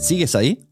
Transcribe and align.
¿Sigues 0.00 0.34
ahí? 0.34 0.66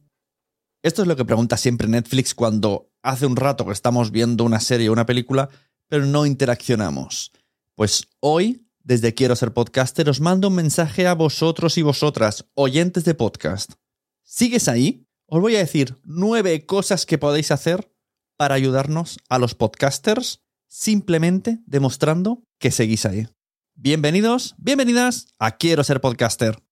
Esto 0.82 1.02
es 1.02 1.08
lo 1.08 1.14
que 1.14 1.24
pregunta 1.24 1.58
siempre 1.58 1.86
Netflix 1.86 2.34
cuando 2.34 2.90
hace 3.02 3.26
un 3.26 3.36
rato 3.36 3.66
que 3.66 3.72
estamos 3.72 4.10
viendo 4.10 4.42
una 4.42 4.58
serie 4.58 4.88
o 4.88 4.92
una 4.92 5.04
película, 5.04 5.50
pero 5.86 6.06
no 6.06 6.24
interaccionamos. 6.24 7.32
Pues 7.74 8.08
hoy, 8.20 8.66
desde 8.82 9.12
Quiero 9.12 9.36
ser 9.36 9.52
podcaster, 9.52 10.08
os 10.08 10.20
mando 10.20 10.48
un 10.48 10.54
mensaje 10.54 11.06
a 11.06 11.14
vosotros 11.14 11.76
y 11.76 11.82
vosotras, 11.82 12.46
oyentes 12.54 13.04
de 13.04 13.14
podcast. 13.14 13.72
¿Sigues 14.24 14.66
ahí? 14.66 15.06
Os 15.26 15.42
voy 15.42 15.56
a 15.56 15.60
decir 15.60 15.98
nueve 16.04 16.64
cosas 16.64 17.04
que 17.04 17.18
podéis 17.18 17.50
hacer 17.50 17.92
para 18.38 18.54
ayudarnos 18.54 19.18
a 19.28 19.38
los 19.38 19.54
podcasters, 19.54 20.42
simplemente 20.68 21.58
demostrando 21.66 22.42
que 22.58 22.70
seguís 22.70 23.04
ahí. 23.04 23.28
Bienvenidos, 23.74 24.54
bienvenidas 24.58 25.26
a 25.38 25.58
Quiero 25.58 25.84
ser 25.84 26.00
podcaster. 26.00 26.67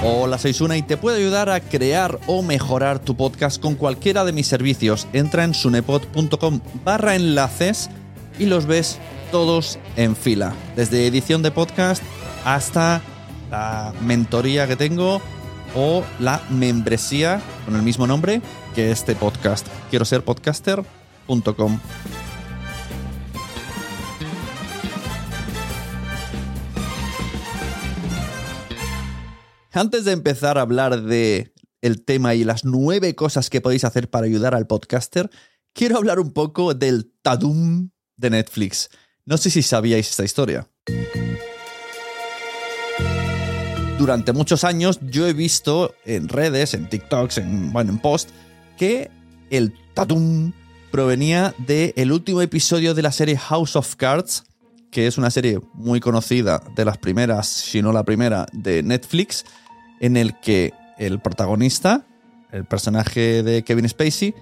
Hola, 0.00 0.38
soy 0.38 0.52
Suna 0.52 0.76
y 0.76 0.82
te 0.82 0.96
puedo 0.96 1.16
ayudar 1.16 1.50
a 1.50 1.58
crear 1.58 2.20
o 2.28 2.42
mejorar 2.42 3.00
tu 3.00 3.16
podcast 3.16 3.60
con 3.60 3.74
cualquiera 3.74 4.24
de 4.24 4.32
mis 4.32 4.46
servicios. 4.46 5.08
Entra 5.12 5.42
en 5.42 5.54
sunepod.com 5.54 6.60
barra 6.84 7.16
enlaces 7.16 7.90
y 8.38 8.46
los 8.46 8.66
ves 8.66 9.00
todos 9.32 9.80
en 9.96 10.14
fila. 10.14 10.54
Desde 10.76 11.08
edición 11.08 11.42
de 11.42 11.50
podcast 11.50 12.00
hasta 12.44 13.02
la 13.50 13.92
mentoría 14.00 14.68
que 14.68 14.76
tengo 14.76 15.20
o 15.74 16.04
la 16.20 16.42
membresía 16.48 17.42
con 17.64 17.74
el 17.74 17.82
mismo 17.82 18.06
nombre 18.06 18.40
que 18.76 18.92
este 18.92 19.16
podcast. 19.16 19.66
Quiero 19.90 20.04
ser 20.04 20.22
podcaster.com. 20.22 21.80
Antes 29.72 30.06
de 30.06 30.12
empezar 30.12 30.56
a 30.56 30.62
hablar 30.62 31.02
de 31.02 31.52
el 31.82 32.02
tema 32.02 32.34
y 32.34 32.42
las 32.42 32.64
nueve 32.64 33.14
cosas 33.14 33.50
que 33.50 33.60
podéis 33.60 33.84
hacer 33.84 34.08
para 34.08 34.26
ayudar 34.26 34.54
al 34.54 34.66
podcaster, 34.66 35.30
quiero 35.74 35.98
hablar 35.98 36.18
un 36.20 36.32
poco 36.32 36.72
del 36.72 37.12
Tadum 37.22 37.90
de 38.16 38.30
Netflix. 38.30 38.88
No 39.26 39.36
sé 39.36 39.50
si 39.50 39.62
sabíais 39.62 40.08
esta 40.08 40.24
historia. 40.24 40.68
Durante 43.98 44.32
muchos 44.32 44.64
años 44.64 45.00
yo 45.02 45.26
he 45.26 45.34
visto 45.34 45.94
en 46.06 46.28
redes, 46.28 46.72
en 46.72 46.88
TikToks, 46.88 47.38
en, 47.38 47.72
bueno, 47.72 47.92
en 47.92 48.00
que 48.78 49.10
el 49.50 49.74
Tadum 49.92 50.52
provenía 50.90 51.54
del 51.58 52.10
último 52.12 52.40
episodio 52.40 52.94
de 52.94 53.02
la 53.02 53.12
serie 53.12 53.36
House 53.36 53.76
of 53.76 53.96
Cards, 53.96 54.44
que 54.90 55.06
es 55.06 55.18
una 55.18 55.30
serie 55.30 55.60
muy 55.74 56.00
conocida, 56.00 56.62
de 56.74 56.84
las 56.84 56.98
primeras, 56.98 57.46
si 57.48 57.82
no 57.82 57.92
la 57.92 58.04
primera, 58.04 58.46
de 58.52 58.82
Netflix, 58.82 59.44
en 60.00 60.16
el 60.16 60.38
que 60.40 60.72
el 60.98 61.20
protagonista, 61.20 62.06
el 62.52 62.64
personaje 62.64 63.42
de 63.42 63.62
Kevin 63.64 63.88
Spacey, 63.88 64.34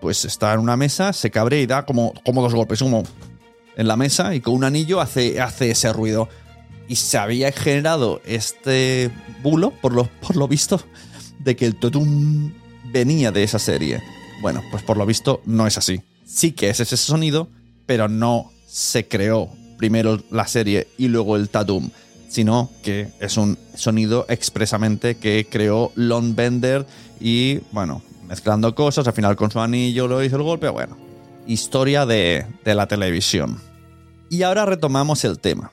pues 0.00 0.24
está 0.24 0.52
en 0.52 0.60
una 0.60 0.76
mesa, 0.76 1.12
se 1.12 1.30
cabrea 1.30 1.60
y 1.60 1.66
da 1.66 1.86
como, 1.86 2.12
como 2.24 2.42
dos 2.42 2.54
golpes, 2.54 2.80
como 2.80 3.04
en 3.76 3.88
la 3.88 3.96
mesa, 3.96 4.34
y 4.34 4.40
con 4.40 4.54
un 4.54 4.64
anillo 4.64 5.00
hace, 5.00 5.40
hace 5.40 5.70
ese 5.70 5.92
ruido. 5.92 6.28
Y 6.88 6.96
se 6.96 7.16
había 7.16 7.50
generado 7.52 8.20
este 8.26 9.10
bulo, 9.42 9.70
por 9.70 9.94
lo, 9.94 10.04
por 10.20 10.36
lo 10.36 10.46
visto, 10.48 10.82
de 11.38 11.56
que 11.56 11.64
el 11.64 11.76
totum 11.76 12.52
venía 12.92 13.32
de 13.32 13.44
esa 13.44 13.58
serie. 13.58 14.02
Bueno, 14.42 14.62
pues 14.70 14.82
por 14.82 14.96
lo 14.98 15.06
visto 15.06 15.40
no 15.46 15.66
es 15.66 15.78
así. 15.78 16.02
Sí 16.26 16.52
que 16.52 16.68
es 16.68 16.80
ese 16.80 16.96
sonido, 16.96 17.48
pero 17.86 18.08
no 18.08 18.50
se 18.66 19.08
creó 19.08 19.50
primero 19.84 20.18
la 20.30 20.46
serie 20.46 20.88
y 20.96 21.08
luego 21.08 21.36
el 21.36 21.50
tatum, 21.50 21.90
sino 22.26 22.70
que 22.82 23.10
es 23.20 23.36
un 23.36 23.58
sonido 23.74 24.24
expresamente 24.30 25.18
que 25.18 25.46
creó 25.50 25.92
Lon 25.94 26.34
Bender 26.34 26.86
y, 27.20 27.58
bueno, 27.70 28.00
mezclando 28.26 28.74
cosas, 28.74 29.06
al 29.06 29.12
final 29.12 29.36
con 29.36 29.50
su 29.50 29.60
anillo 29.60 30.08
lo 30.08 30.24
hizo 30.24 30.36
el 30.36 30.42
golpe, 30.42 30.70
bueno, 30.70 30.96
historia 31.46 32.06
de, 32.06 32.46
de 32.64 32.74
la 32.74 32.88
televisión. 32.88 33.60
Y 34.30 34.42
ahora 34.42 34.64
retomamos 34.64 35.22
el 35.26 35.38
tema. 35.38 35.70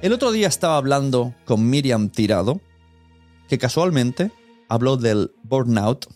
El 0.00 0.14
otro 0.14 0.32
día 0.32 0.48
estaba 0.48 0.78
hablando 0.78 1.34
con 1.44 1.68
Miriam 1.68 2.08
Tirado, 2.08 2.58
que 3.50 3.58
casualmente 3.58 4.30
habló 4.66 4.96
del 4.96 5.32
burnout. 5.42 6.06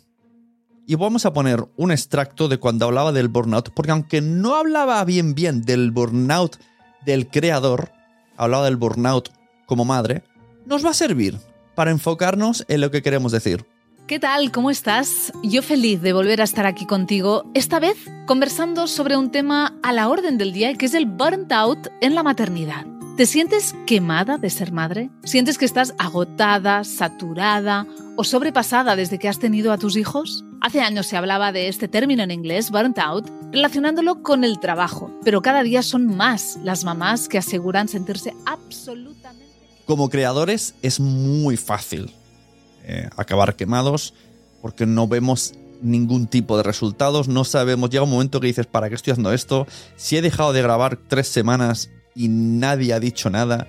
Y 0.86 0.96
vamos 0.96 1.26
a 1.26 1.32
poner 1.32 1.64
un 1.76 1.92
extracto 1.92 2.48
de 2.48 2.58
cuando 2.58 2.86
hablaba 2.86 3.12
del 3.12 3.28
burnout, 3.28 3.70
porque 3.70 3.92
aunque 3.92 4.20
no 4.20 4.56
hablaba 4.56 5.04
bien 5.04 5.34
bien 5.34 5.62
del 5.62 5.90
burnout 5.90 6.56
del 7.04 7.28
creador, 7.28 7.92
hablaba 8.36 8.64
del 8.64 8.76
burnout 8.76 9.30
como 9.66 9.84
madre, 9.84 10.24
nos 10.66 10.84
va 10.84 10.90
a 10.90 10.94
servir 10.94 11.38
para 11.74 11.90
enfocarnos 11.90 12.64
en 12.68 12.80
lo 12.80 12.90
que 12.90 13.02
queremos 13.02 13.32
decir. 13.32 13.64
¿Qué 14.06 14.18
tal? 14.18 14.50
¿Cómo 14.50 14.70
estás? 14.70 15.32
Yo 15.42 15.62
feliz 15.62 16.02
de 16.02 16.12
volver 16.12 16.40
a 16.40 16.44
estar 16.44 16.66
aquí 16.66 16.86
contigo, 16.86 17.44
esta 17.54 17.78
vez 17.78 17.96
conversando 18.26 18.86
sobre 18.86 19.16
un 19.16 19.30
tema 19.30 19.78
a 19.82 19.92
la 19.92 20.08
orden 20.08 20.38
del 20.38 20.52
día, 20.52 20.74
que 20.74 20.86
es 20.86 20.94
el 20.94 21.06
burnt 21.06 21.50
out 21.52 21.86
en 22.00 22.14
la 22.14 22.22
maternidad. 22.22 22.91
¿Te 23.16 23.26
sientes 23.26 23.74
quemada 23.86 24.38
de 24.38 24.48
ser 24.48 24.72
madre? 24.72 25.10
¿Sientes 25.22 25.58
que 25.58 25.66
estás 25.66 25.94
agotada, 25.98 26.82
saturada 26.82 27.86
o 28.16 28.24
sobrepasada 28.24 28.96
desde 28.96 29.18
que 29.18 29.28
has 29.28 29.38
tenido 29.38 29.70
a 29.70 29.76
tus 29.76 29.96
hijos? 29.96 30.46
Hace 30.62 30.80
años 30.80 31.08
se 31.08 31.18
hablaba 31.18 31.52
de 31.52 31.68
este 31.68 31.88
término 31.88 32.22
en 32.22 32.30
inglés, 32.30 32.70
burnt 32.70 32.98
out, 32.98 33.28
relacionándolo 33.52 34.22
con 34.22 34.44
el 34.44 34.60
trabajo, 34.60 35.10
pero 35.24 35.42
cada 35.42 35.62
día 35.62 35.82
son 35.82 36.06
más 36.06 36.58
las 36.64 36.84
mamás 36.84 37.28
que 37.28 37.36
aseguran 37.36 37.86
sentirse 37.86 38.32
absolutamente... 38.46 39.44
Como 39.84 40.08
creadores 40.08 40.74
es 40.80 40.98
muy 40.98 41.58
fácil 41.58 42.14
eh, 42.84 43.10
acabar 43.18 43.56
quemados 43.56 44.14
porque 44.62 44.86
no 44.86 45.06
vemos 45.06 45.52
ningún 45.82 46.28
tipo 46.28 46.56
de 46.56 46.62
resultados, 46.62 47.28
no 47.28 47.44
sabemos, 47.44 47.90
llega 47.90 48.04
un 48.04 48.10
momento 48.10 48.40
que 48.40 48.46
dices, 48.46 48.66
¿para 48.66 48.88
qué 48.88 48.94
estoy 48.94 49.10
haciendo 49.10 49.34
esto? 49.34 49.66
Si 49.96 50.16
he 50.16 50.22
dejado 50.22 50.54
de 50.54 50.62
grabar 50.62 50.96
tres 50.96 51.28
semanas 51.28 51.90
y 52.14 52.28
nadie 52.28 52.92
ha 52.92 53.00
dicho 53.00 53.30
nada, 53.30 53.68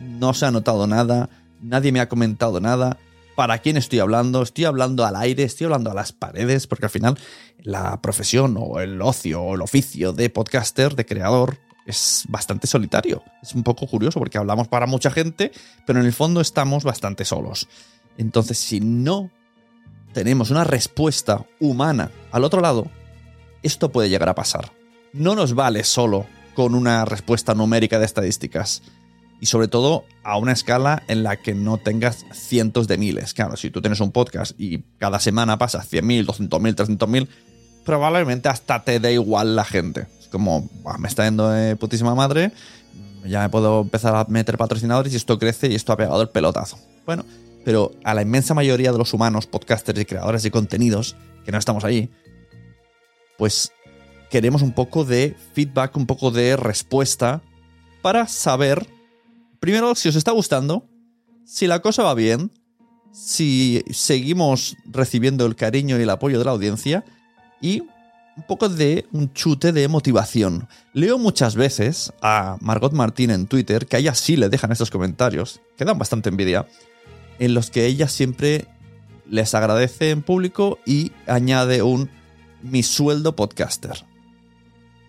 no 0.00 0.34
se 0.34 0.46
ha 0.46 0.50
notado 0.50 0.86
nada, 0.86 1.30
nadie 1.60 1.92
me 1.92 2.00
ha 2.00 2.08
comentado 2.08 2.60
nada, 2.60 2.98
para 3.34 3.58
quién 3.58 3.76
estoy 3.76 3.98
hablando, 3.98 4.42
estoy 4.42 4.64
hablando 4.64 5.04
al 5.04 5.16
aire, 5.16 5.42
estoy 5.42 5.64
hablando 5.64 5.90
a 5.90 5.94
las 5.94 6.12
paredes, 6.12 6.66
porque 6.66 6.86
al 6.86 6.90
final 6.90 7.18
la 7.62 8.00
profesión 8.00 8.56
o 8.58 8.80
el 8.80 9.00
ocio 9.00 9.42
o 9.42 9.54
el 9.54 9.62
oficio 9.62 10.12
de 10.12 10.30
podcaster, 10.30 10.94
de 10.94 11.06
creador, 11.06 11.58
es 11.86 12.24
bastante 12.28 12.66
solitario. 12.66 13.22
Es 13.42 13.54
un 13.54 13.62
poco 13.62 13.86
curioso 13.86 14.18
porque 14.18 14.38
hablamos 14.38 14.68
para 14.68 14.86
mucha 14.86 15.10
gente, 15.10 15.52
pero 15.86 16.00
en 16.00 16.06
el 16.06 16.12
fondo 16.12 16.40
estamos 16.40 16.84
bastante 16.84 17.24
solos. 17.24 17.68
Entonces, 18.18 18.58
si 18.58 18.80
no 18.80 19.30
tenemos 20.12 20.50
una 20.50 20.64
respuesta 20.64 21.44
humana 21.58 22.10
al 22.30 22.44
otro 22.44 22.60
lado, 22.60 22.86
esto 23.62 23.90
puede 23.90 24.10
llegar 24.10 24.28
a 24.28 24.34
pasar. 24.34 24.72
No 25.12 25.34
nos 25.34 25.54
vale 25.54 25.84
solo 25.84 26.26
con 26.54 26.74
una 26.74 27.04
respuesta 27.04 27.54
numérica 27.54 27.98
de 27.98 28.06
estadísticas. 28.06 28.82
Y 29.40 29.46
sobre 29.46 29.66
todo 29.66 30.04
a 30.22 30.36
una 30.38 30.52
escala 30.52 31.02
en 31.08 31.24
la 31.24 31.36
que 31.36 31.54
no 31.54 31.76
tengas 31.78 32.24
cientos 32.32 32.86
de 32.86 32.96
miles. 32.96 33.34
Claro, 33.34 33.56
si 33.56 33.70
tú 33.70 33.80
tienes 33.80 33.98
un 34.00 34.12
podcast 34.12 34.52
y 34.56 34.84
cada 34.98 35.18
semana 35.18 35.58
pasas 35.58 35.90
100.000, 35.90 36.26
200.000, 36.26 36.98
300.000, 36.98 37.28
probablemente 37.84 38.48
hasta 38.48 38.84
te 38.84 39.00
dé 39.00 39.14
igual 39.14 39.56
la 39.56 39.64
gente. 39.64 40.06
Es 40.20 40.28
como, 40.28 40.70
me 40.98 41.08
está 41.08 41.24
yendo 41.24 41.50
de 41.50 41.74
putísima 41.74 42.14
madre, 42.14 42.52
ya 43.24 43.42
me 43.42 43.48
puedo 43.48 43.80
empezar 43.80 44.14
a 44.14 44.24
meter 44.28 44.56
patrocinadores 44.56 45.12
y 45.12 45.16
esto 45.16 45.38
crece 45.38 45.68
y 45.68 45.74
esto 45.74 45.92
ha 45.92 45.96
pegado 45.96 46.22
el 46.22 46.28
pelotazo. 46.28 46.78
Bueno, 47.06 47.24
pero 47.64 47.92
a 48.04 48.14
la 48.14 48.22
inmensa 48.22 48.54
mayoría 48.54 48.92
de 48.92 48.98
los 48.98 49.12
humanos, 49.12 49.46
podcasters 49.46 50.00
y 50.00 50.04
creadores 50.04 50.42
de 50.42 50.50
contenidos, 50.50 51.16
que 51.44 51.52
no 51.52 51.58
estamos 51.58 51.84
ahí, 51.84 52.10
pues 53.38 53.72
queremos 54.32 54.62
un 54.62 54.72
poco 54.72 55.04
de 55.04 55.36
feedback, 55.52 55.94
un 55.94 56.06
poco 56.06 56.30
de 56.30 56.56
respuesta 56.56 57.42
para 58.00 58.26
saber, 58.26 58.88
primero, 59.60 59.94
si 59.94 60.08
os 60.08 60.16
está 60.16 60.30
gustando, 60.30 60.88
si 61.44 61.66
la 61.66 61.82
cosa 61.82 62.02
va 62.02 62.14
bien, 62.14 62.50
si 63.12 63.84
seguimos 63.90 64.74
recibiendo 64.86 65.44
el 65.44 65.54
cariño 65.54 65.98
y 65.98 66.02
el 66.04 66.08
apoyo 66.08 66.38
de 66.38 66.46
la 66.46 66.52
audiencia 66.52 67.04
y 67.60 67.80
un 67.80 68.44
poco 68.48 68.70
de 68.70 69.04
un 69.12 69.34
chute 69.34 69.70
de 69.70 69.86
motivación. 69.88 70.66
Leo 70.94 71.18
muchas 71.18 71.54
veces 71.54 72.10
a 72.22 72.56
Margot 72.62 72.94
Martín 72.94 73.30
en 73.30 73.46
Twitter, 73.46 73.86
que 73.86 73.96
a 73.96 73.98
ella 73.98 74.14
sí 74.14 74.38
le 74.38 74.48
dejan 74.48 74.72
estos 74.72 74.90
comentarios, 74.90 75.60
que 75.76 75.84
dan 75.84 75.98
bastante 75.98 76.30
envidia, 76.30 76.66
en 77.38 77.52
los 77.52 77.68
que 77.68 77.84
ella 77.84 78.08
siempre 78.08 78.66
les 79.28 79.54
agradece 79.54 80.08
en 80.08 80.22
público 80.22 80.78
y 80.86 81.12
añade 81.26 81.82
un 81.82 82.08
mi 82.62 82.82
sueldo 82.82 83.36
podcaster. 83.36 84.10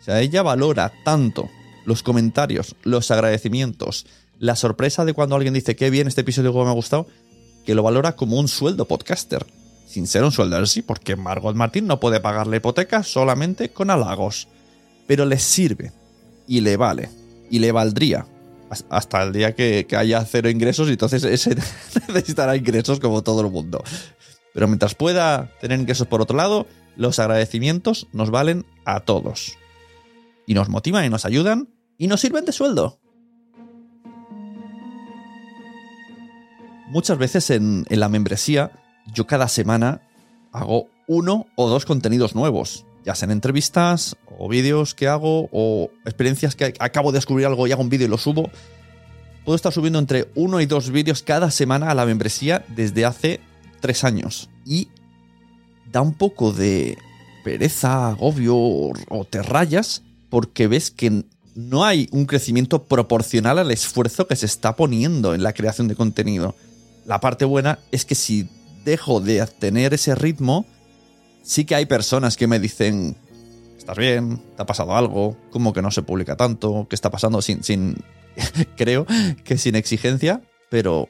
O 0.03 0.05
sea, 0.05 0.19
ella 0.19 0.41
valora 0.41 0.91
tanto 1.05 1.49
los 1.85 2.03
comentarios, 2.03 2.75
los 2.83 3.09
agradecimientos, 3.09 4.05
la 4.37 4.57
sorpresa 4.57 5.05
de 5.05 5.13
cuando 5.13 5.37
alguien 5.37 5.53
dice 5.53 5.77
qué 5.77 5.89
bien 5.89 6.09
este 6.09 6.19
episodio 6.19 6.51
me 6.51 6.69
ha 6.69 6.73
gustado, 6.73 7.07
que 7.65 7.73
lo 7.73 7.83
valora 7.83 8.17
como 8.17 8.37
un 8.37 8.49
sueldo 8.49 8.85
podcaster. 8.85 9.45
Sin 9.87 10.05
ser 10.05 10.25
un 10.25 10.33
sueldo 10.33 10.65
sí, 10.65 10.81
porque 10.81 11.15
Margot 11.15 11.55
Martín 11.55 11.87
no 11.87 12.01
puede 12.01 12.19
pagar 12.19 12.47
la 12.47 12.57
hipoteca 12.57 13.01
solamente 13.03 13.69
con 13.69 13.89
halagos. 13.89 14.49
Pero 15.07 15.25
le 15.25 15.39
sirve 15.39 15.93
y 16.49 16.59
le 16.59 16.75
vale 16.75 17.09
y 17.49 17.59
le 17.59 17.71
valdría 17.71 18.25
hasta 18.89 19.23
el 19.23 19.31
día 19.31 19.55
que, 19.55 19.87
haya 19.95 20.25
cero 20.25 20.49
ingresos 20.49 20.89
y 20.89 20.93
entonces 20.93 21.23
ese 21.23 21.55
necesitará 22.09 22.57
ingresos 22.57 22.99
como 22.99 23.23
todo 23.23 23.39
el 23.39 23.51
mundo. 23.51 23.81
Pero 24.53 24.67
mientras 24.67 24.95
pueda 24.95 25.49
tener 25.61 25.79
ingresos 25.79 26.07
por 26.07 26.21
otro 26.21 26.35
lado, 26.35 26.67
los 26.97 27.19
agradecimientos 27.19 28.07
nos 28.11 28.31
valen 28.31 28.65
a 28.83 28.99
todos 28.99 29.57
y 30.45 30.53
nos 30.53 30.69
motivan 30.69 31.05
y 31.05 31.09
nos 31.09 31.25
ayudan 31.25 31.69
y 31.97 32.07
nos 32.07 32.21
sirven 32.21 32.45
de 32.45 32.51
sueldo. 32.51 32.99
Muchas 36.89 37.17
veces 37.17 37.49
en, 37.49 37.85
la 37.89 38.09
membresía 38.09 38.71
yo 39.13 39.25
cada 39.25 39.47
semana 39.47 40.01
hago 40.51 40.89
uno 41.07 41.47
o 41.55 41.67
dos 41.67 41.85
contenidos 41.85 42.35
nuevos, 42.35 42.85
ya 43.03 43.15
sean 43.15 43.31
entrevistas 43.31 44.15
o 44.37 44.47
vídeos 44.47 44.93
que 44.93 45.07
hago 45.07 45.49
o 45.51 45.89
experiencias 46.05 46.55
que 46.55 46.73
acabo 46.79 47.11
de 47.11 47.17
descubrir 47.17 47.47
algo 47.47 47.67
y 47.67 47.71
hago 47.71 47.81
un 47.81 47.89
vídeo 47.89 48.05
y 48.05 48.09
lo 48.09 48.17
subo. 48.17 48.49
Puedo 49.43 49.55
estar 49.55 49.73
subiendo 49.73 49.99
entre 49.99 50.29
uno 50.35 50.61
y 50.61 50.65
dos 50.65 50.89
vídeos 50.91 51.21
cada 51.23 51.51
semana 51.51 51.89
a 51.89 51.95
la 51.95 52.05
membresía 52.05 52.63
desde 52.69 53.05
hace 53.05 53.41
tres 53.81 54.03
años. 54.03 54.49
Y 54.63 54.87
da 55.91 56.01
un 56.01 56.13
poco 56.13 56.53
de 56.53 56.97
pereza, 57.43 58.09
agobio 58.09 58.55
o 58.55 59.27
te 59.29 59.41
rayas 59.41 60.03
porque 60.33 60.67
ves 60.67 60.89
que 60.89 61.25
no 61.53 61.85
hay 61.85 62.09
un 62.11 62.25
crecimiento 62.25 62.85
proporcional 62.85 63.59
al 63.59 63.69
esfuerzo 63.69 64.25
que 64.25 64.35
se 64.35 64.47
está 64.47 64.75
poniendo 64.75 65.35
en 65.35 65.43
la 65.43 65.53
creación 65.53 65.87
de 65.87 65.93
contenido. 65.93 66.55
La 67.05 67.19
parte 67.19 67.45
buena 67.45 67.77
es 67.91 68.03
que 68.03 68.15
si 68.15 68.49
dejo 68.83 69.19
de 69.19 69.45
tener 69.45 69.93
ese 69.93 70.15
ritmo, 70.15 70.65
sí 71.43 71.65
que 71.65 71.75
hay 71.75 71.85
personas 71.85 72.35
que 72.35 72.47
me 72.47 72.59
dicen, 72.59 73.15
¿estás 73.77 73.95
bien? 73.95 74.41
¿Te 74.55 74.63
ha 74.63 74.65
pasado 74.65 74.95
algo? 74.97 75.37
¿Cómo 75.51 75.71
que 75.71 75.83
no 75.83 75.91
se 75.91 76.01
publica 76.01 76.35
tanto? 76.35 76.87
¿Qué 76.89 76.95
está 76.95 77.11
pasando? 77.11 77.39
Sin, 77.43 77.63
sin 77.63 77.97
creo 78.75 79.05
que 79.43 79.59
sin 79.59 79.75
exigencia, 79.75 80.41
pero 80.71 81.09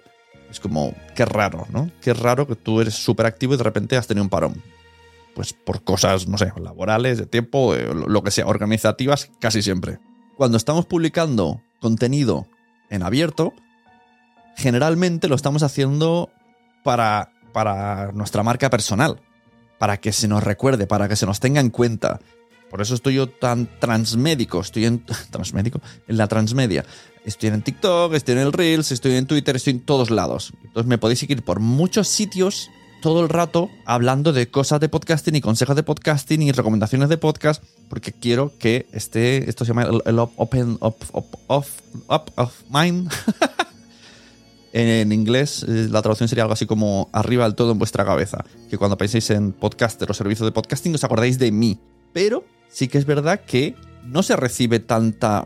es 0.52 0.60
como, 0.60 0.94
qué 1.16 1.24
raro, 1.24 1.66
¿no? 1.72 1.90
Qué 2.02 2.14
raro 2.14 2.46
que 2.46 2.58
tú 2.58 2.82
eres 2.82 2.96
súper 2.96 3.26
activo 3.26 3.54
y 3.54 3.58
de 3.58 3.64
repente 3.64 3.96
has 3.96 4.06
tenido 4.06 4.26
un 4.26 4.30
parón 4.30 4.62
pues 5.34 5.54
por 5.54 5.84
cosas, 5.84 6.28
no 6.28 6.38
sé, 6.38 6.52
laborales, 6.62 7.18
de 7.18 7.26
tiempo, 7.26 7.74
lo 7.76 8.24
que 8.24 8.32
sea, 8.32 8.46
organizativas, 8.46 9.30
casi 9.40 9.62
siempre. 9.62 10.00
Cuando 10.38 10.58
estamos 10.58 10.86
publicando 10.86 11.62
contenido 11.80 12.48
en 12.90 13.04
abierto, 13.04 13.54
generalmente 14.56 15.28
lo 15.28 15.36
estamos 15.36 15.64
haciendo 15.64 16.30
para, 16.84 17.32
para 17.52 18.12
nuestra 18.12 18.44
marca 18.44 18.70
personal, 18.70 19.22
para 19.80 19.98
que 19.98 20.12
se 20.12 20.28
nos 20.28 20.44
recuerde, 20.44 20.88
para 20.88 21.08
que 21.08 21.16
se 21.16 21.26
nos 21.26 21.40
tenga 21.40 21.60
en 21.60 21.70
cuenta. 21.70 22.20
Por 22.70 22.82
eso 22.82 22.96
estoy 22.96 23.16
yo 23.16 23.30
tan 23.30 23.70
transmédico, 23.80 24.60
estoy 24.60 24.86
en 24.86 25.06
transmédico, 25.32 25.82
en 26.08 26.18
la 26.18 26.28
transmedia. 26.28 26.86
Estoy 27.26 27.50
en 27.50 27.62
TikTok, 27.62 28.14
estoy 28.14 28.34
en 28.34 28.42
el 28.42 28.52
Reels, 28.54 28.92
estoy 28.92 29.16
en 29.16 29.28
Twitter, 29.28 29.56
estoy 29.56 29.74
en 29.74 29.80
todos 29.80 30.10
lados. 30.10 30.54
Entonces 30.64 30.88
me 30.88 30.98
podéis 30.98 31.20
seguir 31.20 31.44
por 31.44 31.60
muchos 31.60 32.08
sitios 32.08 32.70
todo 33.04 33.22
el 33.22 33.28
rato 33.28 33.70
hablando 33.86 34.32
de 34.32 34.50
cosas 34.50 34.80
de 34.80 34.88
podcasting 34.88 35.36
y 35.36 35.42
consejos 35.42 35.76
de 35.76 35.84
podcasting 35.84 36.42
y 36.42 36.54
recomendaciones 36.54 37.10
de 37.10 37.18
podcast, 37.18 37.62
porque 37.90 38.14
quiero 38.14 38.58
que 38.58 38.88
esté, 38.94 39.50
esto 39.50 39.66
se 39.66 39.72
llama 39.74 39.90
el, 40.06 40.20
Open 40.20 40.78
Up 40.80 40.96
of 41.48 42.62
Mind. 42.70 43.12
en 44.72 45.12
inglés, 45.12 45.66
eh, 45.68 45.90
la 45.92 46.02
traducción 46.02 46.30
sería 46.30 46.46
algo 46.46 46.54
así 46.54 46.66
como 46.66 47.10
arriba 47.12 47.44
del 47.44 47.56
todo 47.56 47.74
en 47.74 47.78
vuestra 47.78 48.06
cabeza. 48.06 48.46
Que 48.70 48.78
cuando 48.78 48.98
penséis 48.98 49.30
en 49.32 49.52
podcaster 49.52 50.10
o 50.10 50.14
servicios 50.14 50.48
de 50.48 50.54
podcasting 50.54 50.96
os 50.96 51.04
acordáis 51.04 51.38
de 51.38 51.52
mí. 51.52 51.78
Pero 52.14 52.46
sí 52.70 52.88
que 52.88 53.00
es 53.00 53.06
verdad 53.06 53.42
que 53.42 53.76
no 54.06 54.24
se 54.24 54.38
recibe 54.38 54.80
tanta, 54.80 55.46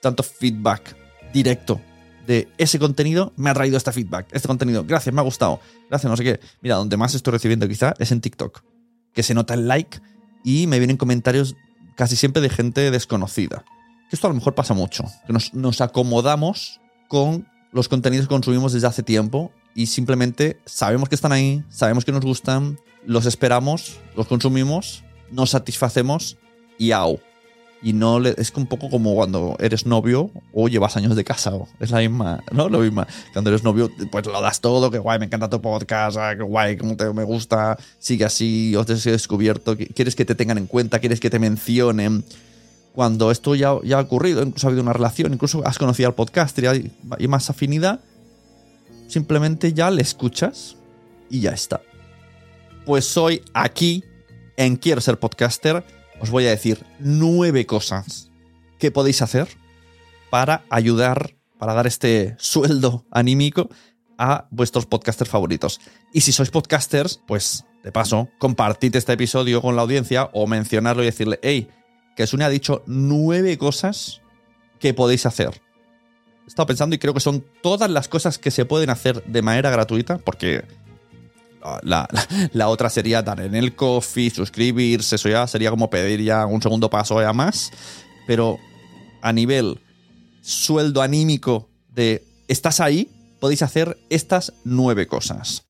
tanto 0.00 0.22
feedback 0.22 0.96
directo 1.34 1.82
de 2.26 2.48
ese 2.58 2.78
contenido 2.78 3.32
me 3.36 3.50
ha 3.50 3.54
traído 3.54 3.76
este 3.76 3.92
feedback, 3.92 4.28
este 4.32 4.48
contenido, 4.48 4.84
gracias, 4.84 5.14
me 5.14 5.20
ha 5.20 5.24
gustado, 5.24 5.60
gracias, 5.88 6.10
no 6.10 6.16
sé 6.16 6.24
qué. 6.24 6.40
Mira, 6.60 6.76
donde 6.76 6.96
más 6.96 7.14
estoy 7.14 7.32
recibiendo 7.32 7.68
quizá 7.68 7.94
es 7.98 8.12
en 8.12 8.20
TikTok, 8.20 8.62
que 9.12 9.22
se 9.22 9.34
nota 9.34 9.54
el 9.54 9.68
like 9.68 10.00
y 10.44 10.66
me 10.66 10.78
vienen 10.78 10.96
comentarios 10.96 11.56
casi 11.96 12.16
siempre 12.16 12.42
de 12.42 12.48
gente 12.48 12.90
desconocida. 12.90 13.64
Que 14.10 14.16
esto 14.16 14.26
a 14.26 14.30
lo 14.30 14.36
mejor 14.36 14.54
pasa 14.54 14.74
mucho, 14.74 15.04
que 15.26 15.32
nos, 15.32 15.54
nos 15.54 15.80
acomodamos 15.80 16.80
con 17.08 17.46
los 17.72 17.88
contenidos 17.88 18.26
que 18.26 18.34
consumimos 18.34 18.72
desde 18.72 18.86
hace 18.86 19.02
tiempo 19.02 19.52
y 19.74 19.86
simplemente 19.86 20.60
sabemos 20.64 21.08
que 21.08 21.14
están 21.14 21.32
ahí, 21.32 21.64
sabemos 21.68 22.04
que 22.04 22.12
nos 22.12 22.24
gustan, 22.24 22.78
los 23.04 23.26
esperamos, 23.26 23.98
los 24.16 24.26
consumimos, 24.26 25.04
nos 25.30 25.50
satisfacemos 25.50 26.38
y 26.78 26.92
au 26.92 27.20
y 27.84 27.92
no 27.92 28.18
le, 28.18 28.34
es 28.38 28.50
un 28.56 28.66
poco 28.66 28.88
como 28.88 29.14
cuando 29.14 29.56
eres 29.60 29.84
novio 29.84 30.30
o 30.54 30.68
llevas 30.68 30.96
años 30.96 31.14
de 31.14 31.22
casado. 31.22 31.68
Es 31.78 31.90
la 31.90 31.98
misma, 31.98 32.42
¿no? 32.50 32.70
Lo 32.70 32.78
mismo. 32.78 33.04
Cuando 33.34 33.50
eres 33.50 33.62
novio, 33.62 33.90
pues 34.10 34.24
lo 34.24 34.40
das 34.40 34.62
todo, 34.62 34.90
que 34.90 34.96
guay, 34.96 35.18
me 35.18 35.26
encanta 35.26 35.50
tu 35.50 35.60
podcast, 35.60 36.16
ah, 36.16 36.34
que 36.34 36.42
guay, 36.42 36.78
como 36.78 36.96
te, 36.96 37.12
me 37.12 37.24
gusta, 37.24 37.76
sigue 37.98 38.24
así, 38.24 38.74
os 38.74 38.88
he 39.06 39.10
descubierto, 39.10 39.76
quieres 39.76 40.16
que 40.16 40.24
te 40.24 40.34
tengan 40.34 40.56
en 40.56 40.66
cuenta, 40.66 40.98
quieres 40.98 41.20
que 41.20 41.28
te 41.28 41.38
mencionen. 41.38 42.24
Cuando 42.94 43.30
esto 43.30 43.54
ya, 43.54 43.74
ya 43.84 43.98
ha 43.98 44.00
ocurrido, 44.00 44.42
incluso 44.42 44.66
ha 44.66 44.70
habido 44.70 44.82
una 44.82 44.94
relación, 44.94 45.34
incluso 45.34 45.60
has 45.66 45.76
conocido 45.76 46.08
al 46.08 46.14
podcast 46.14 46.58
y 46.60 46.66
hay, 46.66 46.92
más 47.28 47.50
afinidad, 47.50 48.00
simplemente 49.08 49.74
ya 49.74 49.90
le 49.90 50.00
escuchas 50.00 50.76
y 51.28 51.40
ya 51.40 51.50
está. 51.50 51.82
Pues 52.86 53.04
soy 53.04 53.42
aquí 53.52 54.04
en 54.56 54.76
Quiero 54.76 55.02
ser 55.02 55.18
podcaster 55.18 55.84
os 56.24 56.30
voy 56.30 56.46
a 56.46 56.50
decir 56.50 56.86
nueve 56.98 57.66
cosas 57.66 58.30
que 58.78 58.90
podéis 58.90 59.20
hacer 59.20 59.46
para 60.30 60.64
ayudar, 60.70 61.36
para 61.58 61.74
dar 61.74 61.86
este 61.86 62.34
sueldo 62.38 63.04
anímico 63.10 63.68
a 64.16 64.48
vuestros 64.50 64.86
podcasters 64.86 65.28
favoritos. 65.28 65.82
Y 66.14 66.22
si 66.22 66.32
sois 66.32 66.50
podcasters, 66.50 67.20
pues 67.26 67.66
de 67.82 67.92
paso, 67.92 68.30
compartid 68.38 68.96
este 68.96 69.12
episodio 69.12 69.60
con 69.60 69.76
la 69.76 69.82
audiencia 69.82 70.30
o 70.32 70.46
mencionarlo 70.46 71.02
y 71.02 71.06
decirle, 71.06 71.38
hey, 71.42 71.68
que 72.16 72.26
Sune 72.26 72.44
ha 72.44 72.48
dicho 72.48 72.82
nueve 72.86 73.58
cosas 73.58 74.22
que 74.80 74.94
podéis 74.94 75.26
hacer. 75.26 75.60
He 76.44 76.48
estado 76.48 76.68
pensando 76.68 76.96
y 76.96 76.98
creo 76.98 77.12
que 77.12 77.20
son 77.20 77.44
todas 77.62 77.90
las 77.90 78.08
cosas 78.08 78.38
que 78.38 78.50
se 78.50 78.64
pueden 78.64 78.88
hacer 78.88 79.22
de 79.24 79.42
manera 79.42 79.68
gratuita, 79.68 80.16
porque 80.16 80.64
La, 81.82 82.08
la- 82.52 82.68
otra 82.68 82.90
sería 82.90 83.22
dar 83.22 83.40
en 83.40 83.54
el 83.54 83.74
coffee, 83.74 84.30
suscribirse, 84.30 85.16
eso 85.16 85.28
ya 85.28 85.46
sería 85.46 85.70
como 85.70 85.88
pedir 85.90 86.22
ya 86.22 86.46
un 86.46 86.60
segundo 86.60 86.90
paso 86.90 87.20
ya 87.20 87.32
más. 87.32 87.70
Pero 88.26 88.58
a 89.22 89.32
nivel 89.32 89.80
sueldo 90.42 91.00
anímico 91.02 91.68
de 91.88 92.22
estás 92.48 92.80
ahí, 92.80 93.08
podéis 93.40 93.62
hacer 93.62 93.96
estas 94.10 94.52
nueve 94.64 95.06
cosas. 95.06 95.64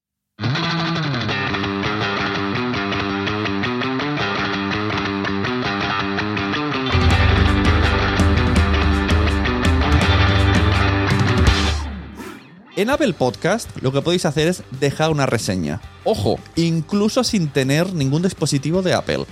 En 12.76 12.90
Apple 12.90 13.12
Podcast 13.12 13.70
lo 13.82 13.92
que 13.92 14.02
podéis 14.02 14.24
hacer 14.26 14.48
es 14.48 14.62
dejar 14.80 15.10
una 15.10 15.26
reseña. 15.26 15.80
Ojo, 16.04 16.38
incluso 16.56 17.22
sin 17.22 17.48
tener 17.48 17.92
ningún 17.92 18.22
dispositivo 18.22 18.82
de 18.82 18.94
Apple. 18.94 19.24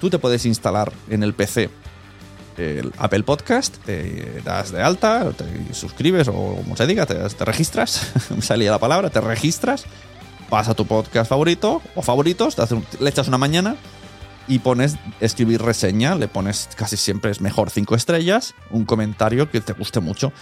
Tú 0.00 0.10
te 0.10 0.18
puedes 0.18 0.46
instalar 0.46 0.92
en 1.08 1.22
el 1.22 1.34
PC 1.34 1.70
el 2.56 2.92
Apple 2.98 3.24
Podcast, 3.24 3.78
te 3.78 4.40
das 4.44 4.70
de 4.70 4.80
alta, 4.80 5.32
te 5.32 5.74
suscribes 5.74 6.28
o 6.28 6.32
como 6.62 6.76
se 6.76 6.86
diga, 6.86 7.04
te, 7.04 7.16
te 7.16 7.44
registras, 7.44 8.12
me 8.30 8.42
salía 8.42 8.70
la 8.70 8.78
palabra, 8.78 9.10
te 9.10 9.20
registras, 9.20 9.86
vas 10.50 10.68
a 10.68 10.74
tu 10.74 10.86
podcast 10.86 11.28
favorito 11.28 11.82
o 11.96 12.02
favoritos, 12.02 12.54
te 12.54 12.62
hace 12.62 12.74
un- 12.76 12.86
le 13.00 13.10
echas 13.10 13.26
una 13.26 13.38
mañana 13.38 13.74
y 14.46 14.60
pones 14.60 14.94
escribir 15.18 15.62
reseña, 15.62 16.14
le 16.14 16.28
pones 16.28 16.68
casi 16.76 16.96
siempre 16.96 17.32
es 17.32 17.40
mejor 17.40 17.70
cinco 17.70 17.96
estrellas, 17.96 18.54
un 18.70 18.84
comentario 18.84 19.50
que 19.50 19.60
te 19.60 19.72
guste 19.72 19.98
mucho. 19.98 20.32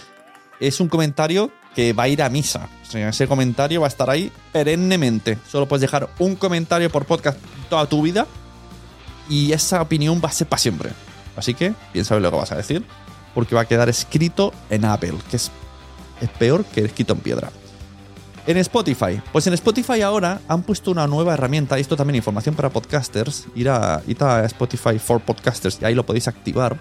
Es 0.59 0.79
un 0.79 0.89
comentario 0.89 1.49
que 1.75 1.93
va 1.93 2.03
a 2.03 2.07
ir 2.07 2.21
a 2.21 2.29
misa. 2.29 2.69
O 2.81 2.91
sea, 2.91 3.09
ese 3.09 3.27
comentario 3.27 3.81
va 3.81 3.87
a 3.87 3.89
estar 3.89 4.09
ahí 4.09 4.31
perennemente. 4.51 5.37
Solo 5.49 5.67
puedes 5.67 5.81
dejar 5.81 6.09
un 6.19 6.35
comentario 6.35 6.89
por 6.89 7.05
podcast 7.05 7.39
toda 7.69 7.85
tu 7.87 8.01
vida 8.01 8.27
y 9.29 9.51
esa 9.51 9.81
opinión 9.81 10.21
va 10.23 10.29
a 10.29 10.31
ser 10.31 10.47
para 10.47 10.59
siempre. 10.59 10.89
Así 11.35 11.53
que 11.53 11.73
piensa 11.91 12.19
lo 12.19 12.29
que 12.29 12.37
vas 12.37 12.51
a 12.51 12.57
decir, 12.57 12.85
porque 13.33 13.55
va 13.55 13.61
a 13.61 13.65
quedar 13.65 13.89
escrito 13.89 14.53
en 14.69 14.85
Apple, 14.85 15.15
que 15.29 15.37
es, 15.37 15.51
es 16.21 16.29
peor 16.29 16.65
que 16.65 16.81
escrito 16.81 17.13
en 17.13 17.19
piedra. 17.19 17.51
En 18.45 18.57
Spotify, 18.57 19.21
pues 19.31 19.47
en 19.47 19.53
Spotify 19.53 20.01
ahora 20.01 20.41
han 20.49 20.63
puesto 20.63 20.91
una 20.91 21.07
nueva 21.07 21.33
herramienta, 21.33 21.79
esto 21.79 21.95
también 21.95 22.17
información 22.17 22.55
para 22.55 22.69
podcasters, 22.69 23.45
ir 23.55 23.69
a, 23.69 24.01
ir 24.05 24.21
a 24.21 24.43
Spotify 24.45 24.99
for 24.99 25.21
Podcasters 25.21 25.79
y 25.81 25.85
ahí 25.85 25.95
lo 25.95 26.05
podéis 26.05 26.27
activar, 26.27 26.77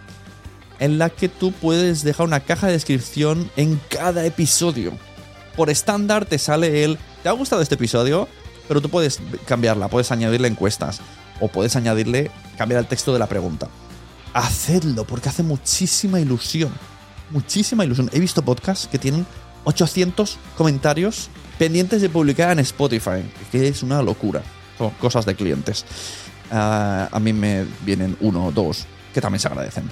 en 0.83 0.99
la 0.99 1.11
que 1.11 1.29
tú 1.29 1.53
puedes 1.53 2.03
dejar 2.03 2.27
una 2.27 2.41
caja 2.41 2.67
de 2.67 2.73
descripción 2.73 3.49
en 3.57 3.81
cada 3.89 4.27
episodio. 4.27 4.93
Por 5.55 5.71
estándar 5.71 6.25
te 6.25 6.39
sale 6.39 6.83
el, 6.83 6.99
¿te 7.23 7.29
ha 7.29 7.33
gustado 7.33 7.63
este 7.63 7.77
episodio? 7.77 8.29
Pero 8.67 8.81
tú 8.81 8.89
puedes 8.89 9.21
cambiarla, 9.47 9.87
puedes 9.87 10.11
añadirle 10.11 10.49
encuestas 10.49 11.01
o 11.39 11.47
puedes 11.47 11.77
añadirle, 11.77 12.33
cambiar 12.59 12.81
el 12.81 12.89
texto 12.89 13.13
de 13.13 13.21
la 13.21 13.29
pregunta. 13.29 13.69
Hacedlo 14.35 15.05
porque 15.07 15.29
hace 15.29 15.45
muchísima 15.45 16.19
ilusión. 16.19 16.73
Muchísima 17.31 17.85
ilusión. 17.85 18.11
He 18.13 18.19
visto 18.19 18.43
podcasts 18.43 18.89
que 18.89 18.99
tienen 18.99 19.25
800 19.63 20.37
comentarios 20.59 21.31
pendientes 21.61 22.03
de 22.03 22.09
publicar 22.09 22.51
en 22.51 22.59
Spotify, 22.59 23.23
que 23.53 23.69
es 23.69 23.85
una 23.85 24.03
locura. 24.03 24.43
Son 24.79 24.91
cosas 24.95 25.27
de 25.27 25.37
clientes. 25.37 25.85
Ah, 26.51 27.09
a 27.13 27.21
mí 27.21 27.33
me 27.33 27.67
vienen 27.85 28.17
uno 28.21 28.47
o 28.47 28.51
dos, 28.51 28.85
que 29.15 29.21
también 29.21 29.39
se 29.39 29.47
agradecen. 29.47 29.89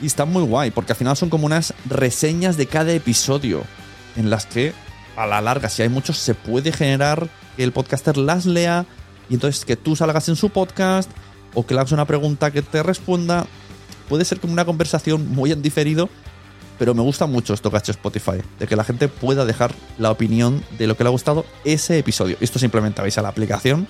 Y 0.00 0.06
está 0.06 0.24
muy 0.24 0.42
guay, 0.42 0.70
porque 0.70 0.92
al 0.92 0.98
final 0.98 1.16
son 1.16 1.30
como 1.30 1.46
unas 1.46 1.72
reseñas 1.88 2.56
de 2.56 2.66
cada 2.66 2.92
episodio, 2.92 3.62
en 4.16 4.30
las 4.30 4.46
que 4.46 4.72
a 5.16 5.26
la 5.26 5.40
larga, 5.40 5.68
si 5.68 5.82
hay 5.82 5.88
muchos, 5.88 6.18
se 6.18 6.34
puede 6.34 6.72
generar 6.72 7.28
que 7.56 7.64
el 7.64 7.72
podcaster 7.72 8.16
las 8.16 8.46
lea 8.46 8.84
y 9.28 9.34
entonces 9.34 9.64
que 9.64 9.76
tú 9.76 9.96
salgas 9.96 10.28
en 10.28 10.36
su 10.36 10.50
podcast 10.50 11.10
o 11.54 11.64
que 11.64 11.74
le 11.74 11.80
hagas 11.80 11.92
una 11.92 12.04
pregunta 12.04 12.50
que 12.50 12.62
te 12.62 12.82
responda. 12.82 13.46
Puede 14.08 14.24
ser 14.24 14.40
como 14.40 14.52
una 14.52 14.64
conversación 14.64 15.30
muy 15.30 15.52
en 15.52 15.62
diferido, 15.62 16.10
pero 16.78 16.94
me 16.94 17.02
gusta 17.02 17.26
mucho 17.26 17.54
esto 17.54 17.70
que 17.70 17.76
Spotify, 17.76 18.42
de 18.58 18.66
que 18.66 18.76
la 18.76 18.84
gente 18.84 19.08
pueda 19.08 19.44
dejar 19.44 19.72
la 19.98 20.10
opinión 20.10 20.62
de 20.78 20.86
lo 20.86 20.96
que 20.96 21.04
le 21.04 21.08
ha 21.08 21.12
gustado 21.12 21.46
ese 21.64 21.98
episodio. 21.98 22.36
Esto 22.40 22.58
simplemente 22.58 23.00
vais 23.00 23.16
a 23.16 23.22
la 23.22 23.28
aplicación 23.28 23.86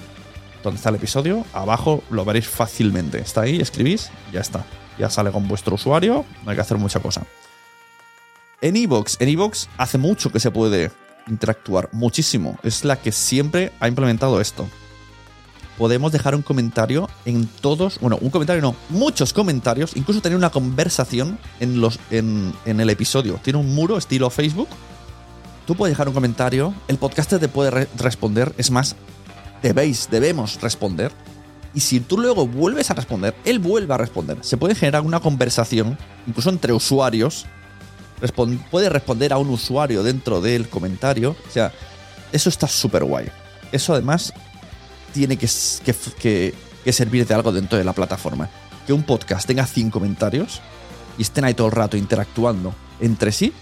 donde 0.62 0.76
está 0.76 0.88
el 0.88 0.96
episodio, 0.96 1.44
abajo 1.52 2.02
lo 2.10 2.24
veréis 2.24 2.48
fácilmente. 2.48 3.18
Está 3.18 3.42
ahí, 3.42 3.60
escribís, 3.60 4.10
ya 4.32 4.40
está. 4.40 4.64
Ya 4.98 5.10
sale 5.10 5.30
con 5.32 5.48
vuestro 5.48 5.74
usuario, 5.74 6.24
no 6.44 6.50
hay 6.50 6.56
que 6.56 6.62
hacer 6.62 6.78
mucha 6.78 7.00
cosa. 7.00 7.22
En 8.60 8.76
Evox, 8.76 9.16
en 9.20 9.28
Evox 9.28 9.68
hace 9.76 9.98
mucho 9.98 10.30
que 10.30 10.40
se 10.40 10.50
puede 10.50 10.90
interactuar, 11.26 11.88
muchísimo. 11.92 12.58
Es 12.62 12.84
la 12.84 12.96
que 12.96 13.12
siempre 13.12 13.72
ha 13.80 13.88
implementado 13.88 14.40
esto. 14.40 14.68
Podemos 15.76 16.12
dejar 16.12 16.36
un 16.36 16.42
comentario 16.42 17.10
en 17.24 17.46
todos, 17.48 17.98
bueno, 17.98 18.16
un 18.20 18.30
comentario 18.30 18.62
no, 18.62 18.76
muchos 18.90 19.32
comentarios, 19.32 19.96
incluso 19.96 20.22
tener 20.22 20.38
una 20.38 20.50
conversación 20.50 21.38
en, 21.58 21.80
los, 21.80 21.98
en, 22.10 22.52
en 22.64 22.78
el 22.78 22.90
episodio. 22.90 23.40
Tiene 23.42 23.58
un 23.58 23.74
muro 23.74 23.98
estilo 23.98 24.30
Facebook. 24.30 24.68
Tú 25.66 25.74
puedes 25.74 25.92
dejar 25.92 26.06
un 26.08 26.14
comentario, 26.14 26.72
el 26.86 26.98
podcaster 26.98 27.40
te 27.40 27.48
puede 27.48 27.70
re- 27.70 27.88
responder, 27.98 28.54
es 28.58 28.70
más, 28.70 28.94
debéis, 29.62 30.08
debemos 30.10 30.60
responder. 30.60 31.10
Y 31.74 31.80
si 31.80 31.98
tú 32.00 32.18
luego 32.18 32.46
vuelves 32.46 32.90
a 32.90 32.94
responder, 32.94 33.34
él 33.44 33.58
vuelve 33.58 33.92
a 33.94 33.96
responder. 33.98 34.38
Se 34.42 34.56
puede 34.56 34.74
generar 34.76 35.02
una 35.02 35.20
conversación, 35.20 35.98
incluso 36.26 36.50
entre 36.50 36.72
usuarios. 36.72 37.46
Puede 38.70 38.88
responder 38.88 39.32
a 39.32 39.38
un 39.38 39.50
usuario 39.50 40.02
dentro 40.02 40.40
del 40.40 40.68
comentario. 40.68 41.36
O 41.48 41.50
sea, 41.52 41.72
eso 42.32 42.48
está 42.48 42.68
súper 42.68 43.04
guay. 43.04 43.26
Eso 43.72 43.92
además 43.92 44.32
tiene 45.12 45.36
que, 45.36 45.48
que- 46.20 46.54
que 46.84 46.92
servir 46.92 47.26
de 47.26 47.34
algo 47.34 47.50
dentro 47.50 47.76
de 47.78 47.84
la 47.84 47.92
plataforma. 47.92 48.48
Que 48.86 48.92
un 48.92 49.02
podcast 49.02 49.46
tenga 49.46 49.66
100 49.66 49.90
comentarios 49.90 50.60
y 51.18 51.22
estén 51.22 51.44
ahí 51.44 51.54
todo 51.54 51.66
el 51.68 51.72
rato 51.72 51.96
interactuando 51.96 52.74
entre 53.00 53.32
sí. 53.32 53.52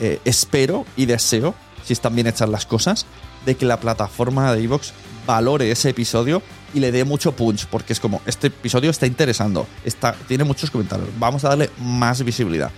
eh, 0.00 0.20
espero 0.26 0.84
y 0.96 1.06
deseo, 1.06 1.54
si 1.84 1.92
están 1.94 2.14
bien 2.14 2.26
hechas 2.26 2.48
las 2.50 2.66
cosas, 2.66 3.06
de 3.46 3.56
que 3.56 3.64
la 3.64 3.80
plataforma 3.80 4.52
de 4.52 4.62
Evox 4.64 4.92
valore 5.26 5.70
ese 5.70 5.90
episodio 5.90 6.42
y 6.72 6.80
le 6.80 6.92
dé 6.92 7.04
mucho 7.04 7.32
punch, 7.32 7.66
porque 7.66 7.92
es 7.92 8.00
como, 8.00 8.22
este 8.26 8.48
episodio 8.48 8.90
está 8.90 9.06
interesando, 9.06 9.66
está, 9.84 10.12
tiene 10.28 10.44
muchos 10.44 10.70
comentarios, 10.70 11.08
vamos 11.18 11.44
a 11.44 11.50
darle 11.50 11.70
más 11.78 12.22
visibilidad. 12.24 12.70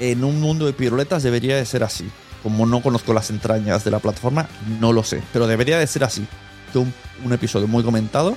En 0.00 0.24
un 0.24 0.40
mundo 0.40 0.66
de 0.66 0.72
piruletas 0.72 1.22
debería 1.22 1.56
de 1.56 1.64
ser 1.64 1.84
así. 1.84 2.10
Como 2.42 2.66
no 2.66 2.82
conozco 2.82 3.12
las 3.12 3.30
entrañas 3.30 3.84
de 3.84 3.92
la 3.92 4.00
plataforma, 4.00 4.48
no 4.80 4.92
lo 4.92 5.04
sé, 5.04 5.22
pero 5.32 5.46
debería 5.46 5.78
de 5.78 5.86
ser 5.86 6.02
así. 6.02 6.26
Que 6.72 6.78
un, 6.78 6.92
un 7.24 7.32
episodio 7.32 7.68
muy 7.68 7.84
comentado 7.84 8.36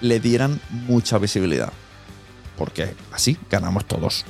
le 0.00 0.20
dieran 0.20 0.60
mucha 0.70 1.18
visibilidad. 1.18 1.72
Porque 2.56 2.94
así 3.10 3.36
ganamos 3.50 3.84
todos. 3.86 4.24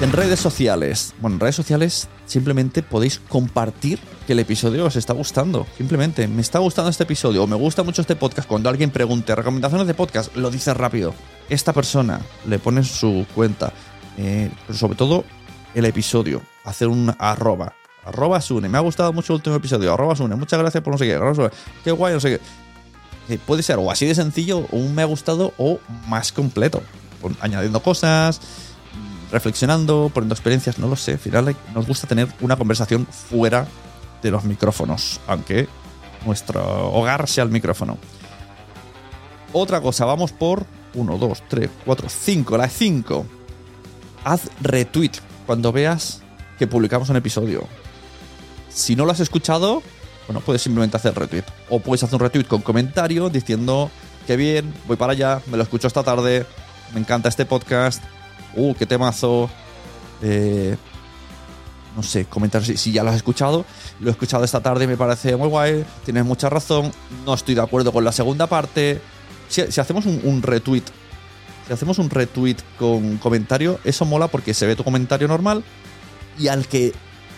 En 0.00 0.12
redes 0.12 0.38
sociales, 0.38 1.12
bueno, 1.20 1.34
en 1.34 1.40
redes 1.40 1.56
sociales 1.56 2.08
simplemente 2.24 2.84
podéis 2.84 3.18
compartir 3.28 3.98
que 4.28 4.34
el 4.34 4.38
episodio 4.38 4.84
os 4.84 4.94
está 4.94 5.12
gustando. 5.12 5.66
Simplemente, 5.76 6.28
me 6.28 6.40
está 6.40 6.60
gustando 6.60 6.88
este 6.88 7.02
episodio 7.02 7.42
o 7.42 7.46
me 7.48 7.56
gusta 7.56 7.82
mucho 7.82 8.02
este 8.02 8.14
podcast. 8.14 8.46
Cuando 8.46 8.68
alguien 8.68 8.92
pregunte 8.92 9.34
recomendaciones 9.34 9.88
de 9.88 9.94
podcast, 9.94 10.36
lo 10.36 10.52
dices 10.52 10.76
rápido. 10.76 11.14
Esta 11.48 11.72
persona 11.72 12.20
le 12.46 12.60
pone 12.60 12.84
su 12.84 13.26
cuenta, 13.34 13.72
eh, 14.16 14.52
pero 14.68 14.78
sobre 14.78 14.96
todo 14.96 15.24
el 15.74 15.84
episodio, 15.84 16.42
hacer 16.64 16.86
un 16.86 17.12
arroba. 17.18 17.74
Arroba 18.04 18.40
Sune, 18.40 18.68
me 18.68 18.78
ha 18.78 18.82
gustado 18.82 19.12
mucho 19.12 19.32
el 19.32 19.38
último 19.38 19.56
episodio. 19.56 19.92
Arroba 19.92 20.14
Sune, 20.14 20.36
muchas 20.36 20.60
gracias 20.60 20.84
por 20.84 20.92
no 20.92 20.98
sé 20.98 21.06
qué. 21.06 21.50
qué 21.82 21.90
guay, 21.90 22.14
no 22.14 22.20
sé 22.20 22.38
qué. 22.38 23.34
Eh, 23.34 23.38
puede 23.44 23.64
ser 23.64 23.78
o 23.78 23.90
así 23.90 24.06
de 24.06 24.14
sencillo, 24.14 24.60
o 24.70 24.76
un 24.76 24.94
me 24.94 25.02
ha 25.02 25.06
gustado, 25.06 25.52
o 25.58 25.80
más 26.06 26.30
completo. 26.30 26.82
Añadiendo 27.40 27.82
cosas, 27.82 28.40
reflexionando, 29.30 30.10
poniendo 30.12 30.34
experiencias, 30.34 30.78
no 30.78 30.88
lo 30.88 30.96
sé. 30.96 31.12
Al 31.12 31.18
final 31.18 31.56
nos 31.74 31.86
gusta 31.86 32.06
tener 32.06 32.28
una 32.40 32.56
conversación 32.56 33.06
fuera 33.06 33.66
de 34.22 34.30
los 34.30 34.44
micrófonos, 34.44 35.20
aunque 35.26 35.68
nuestro 36.26 36.92
hogar 36.92 37.28
sea 37.28 37.44
el 37.44 37.50
micrófono. 37.50 37.98
Otra 39.52 39.80
cosa, 39.80 40.04
vamos 40.04 40.32
por 40.32 40.66
1, 40.94 41.18
2, 41.18 41.42
3, 41.48 41.70
4, 41.84 42.08
5, 42.08 42.56
la 42.56 42.68
5. 42.68 43.26
Haz 44.24 44.42
retweet 44.60 45.12
cuando 45.46 45.72
veas 45.72 46.22
que 46.58 46.66
publicamos 46.66 47.08
un 47.08 47.16
episodio. 47.16 47.66
Si 48.68 48.96
no 48.96 49.04
lo 49.04 49.12
has 49.12 49.20
escuchado, 49.20 49.82
bueno, 50.26 50.40
puedes 50.40 50.62
simplemente 50.62 50.96
hacer 50.96 51.14
retweet. 51.14 51.44
O 51.70 51.80
puedes 51.80 52.02
hacer 52.02 52.16
un 52.16 52.20
retweet 52.20 52.44
con 52.44 52.60
comentario 52.60 53.30
diciendo 53.30 53.90
que 54.26 54.36
bien, 54.36 54.74
voy 54.86 54.96
para 54.96 55.12
allá, 55.12 55.40
me 55.46 55.56
lo 55.56 55.62
escucho 55.62 55.86
esta 55.86 56.02
tarde, 56.02 56.44
me 56.92 57.00
encanta 57.00 57.30
este 57.30 57.46
podcast, 57.46 58.02
uh, 58.58 58.74
qué 58.74 58.86
temazo. 58.86 59.48
Eh, 60.22 60.76
no 61.96 62.02
sé, 62.02 62.26
comentar 62.26 62.64
si, 62.64 62.92
ya 62.92 63.02
lo 63.02 63.10
has 63.10 63.16
escuchado. 63.16 63.64
Lo 64.00 64.08
he 64.08 64.12
escuchado 64.12 64.44
esta 64.44 64.60
tarde, 64.60 64.86
me 64.86 64.96
parece 64.96 65.34
muy 65.36 65.48
guay, 65.48 65.84
tienes 66.04 66.24
mucha 66.24 66.48
razón, 66.48 66.92
no 67.26 67.34
estoy 67.34 67.54
de 67.54 67.62
acuerdo 67.62 67.92
con 67.92 68.04
la 68.04 68.12
segunda 68.12 68.46
parte. 68.46 69.00
Si, 69.48 69.62
hacemos 69.62 70.06
un, 70.06 70.20
un 70.24 70.42
retweet, 70.42 70.84
si 71.66 71.72
hacemos 71.72 71.98
un 71.98 72.10
retweet 72.10 72.56
con 72.78 73.16
comentario, 73.16 73.80
eso 73.84 74.04
mola 74.04 74.28
porque 74.28 74.54
se 74.54 74.66
ve 74.66 74.76
tu 74.76 74.84
comentario 74.84 75.26
normal 75.26 75.64
y 76.38 76.48
al 76.48 76.68
que 76.68 76.92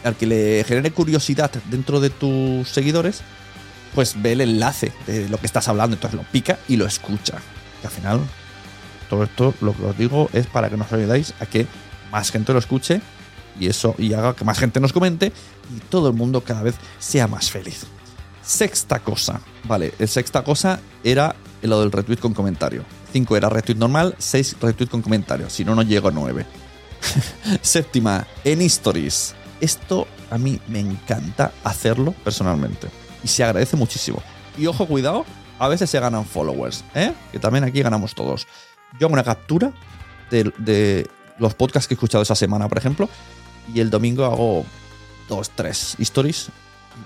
al 0.04 0.16
que 0.16 0.26
le 0.26 0.64
genere 0.66 0.90
curiosidad 0.92 1.50
dentro 1.70 2.00
de 2.00 2.10
tus 2.10 2.68
seguidores, 2.68 3.22
pues 3.94 4.20
ve 4.20 4.32
el 4.32 4.40
enlace 4.40 4.92
de 5.06 5.28
lo 5.28 5.38
que 5.38 5.46
estás 5.46 5.68
hablando, 5.68 5.94
entonces 5.94 6.18
lo 6.18 6.24
pica 6.30 6.58
y 6.68 6.76
lo 6.76 6.86
escucha. 6.86 7.34
Que 7.80 7.86
al 7.86 7.92
final, 7.92 8.20
todo 9.10 9.24
esto 9.24 9.52
lo 9.60 9.76
que 9.76 9.84
os 9.84 9.98
digo 9.98 10.30
es 10.32 10.46
para 10.46 10.70
que 10.70 10.76
nos 10.76 10.90
ayudáis 10.92 11.34
a 11.40 11.46
que 11.46 11.66
más 12.10 12.30
gente 12.30 12.52
lo 12.52 12.58
escuche 12.58 13.02
y 13.58 13.66
eso 13.66 13.94
y 13.98 14.14
haga 14.14 14.34
que 14.34 14.44
más 14.44 14.58
gente 14.58 14.80
nos 14.80 14.92
comente 14.92 15.32
y 15.76 15.80
todo 15.90 16.08
el 16.08 16.14
mundo 16.14 16.42
cada 16.42 16.62
vez 16.62 16.76
sea 16.98 17.26
más 17.26 17.50
feliz. 17.50 17.84
Sexta 18.42 19.00
cosa, 19.00 19.40
vale, 19.64 19.92
el 19.98 20.08
sexta 20.08 20.42
cosa 20.42 20.80
era 21.04 21.34
lo 21.62 21.80
del 21.80 21.92
retweet 21.92 22.18
con 22.18 22.32
comentario. 22.32 22.84
5 23.12 23.36
era 23.36 23.48
retweet 23.48 23.76
normal, 23.76 24.14
6 24.18 24.56
retweet 24.60 24.88
con 24.88 25.02
comentario, 25.02 25.50
si 25.50 25.64
no, 25.64 25.74
no 25.74 25.82
llego 25.82 26.08
a 26.08 26.12
9. 26.12 26.46
Séptima, 27.62 28.26
en 28.44 28.60
stories. 28.62 29.34
Esto 29.60 30.06
a 30.30 30.38
mí 30.38 30.60
me 30.68 30.80
encanta 30.80 31.52
hacerlo 31.64 32.14
personalmente 32.24 32.88
y 33.22 33.28
se 33.28 33.44
agradece 33.44 33.76
muchísimo. 33.76 34.22
Y 34.56 34.66
ojo, 34.66 34.86
cuidado, 34.86 35.26
a 35.58 35.68
veces 35.68 35.90
se 35.90 36.00
ganan 36.00 36.24
followers, 36.24 36.84
¿eh? 36.94 37.12
que 37.32 37.38
también 37.38 37.64
aquí 37.64 37.82
ganamos 37.82 38.14
todos. 38.14 38.46
Yo 38.98 39.06
hago 39.06 39.14
una 39.14 39.24
captura 39.24 39.72
de, 40.30 41.08
los 41.38 41.54
podcasts 41.54 41.88
que 41.88 41.94
he 41.94 41.96
escuchado 41.96 42.22
esa 42.22 42.34
semana, 42.34 42.68
por 42.68 42.78
ejemplo, 42.78 43.08
y 43.72 43.80
el 43.80 43.90
domingo 43.90 44.24
hago 44.24 44.64
dos, 45.28 45.50
tres 45.50 45.96
stories 45.98 46.50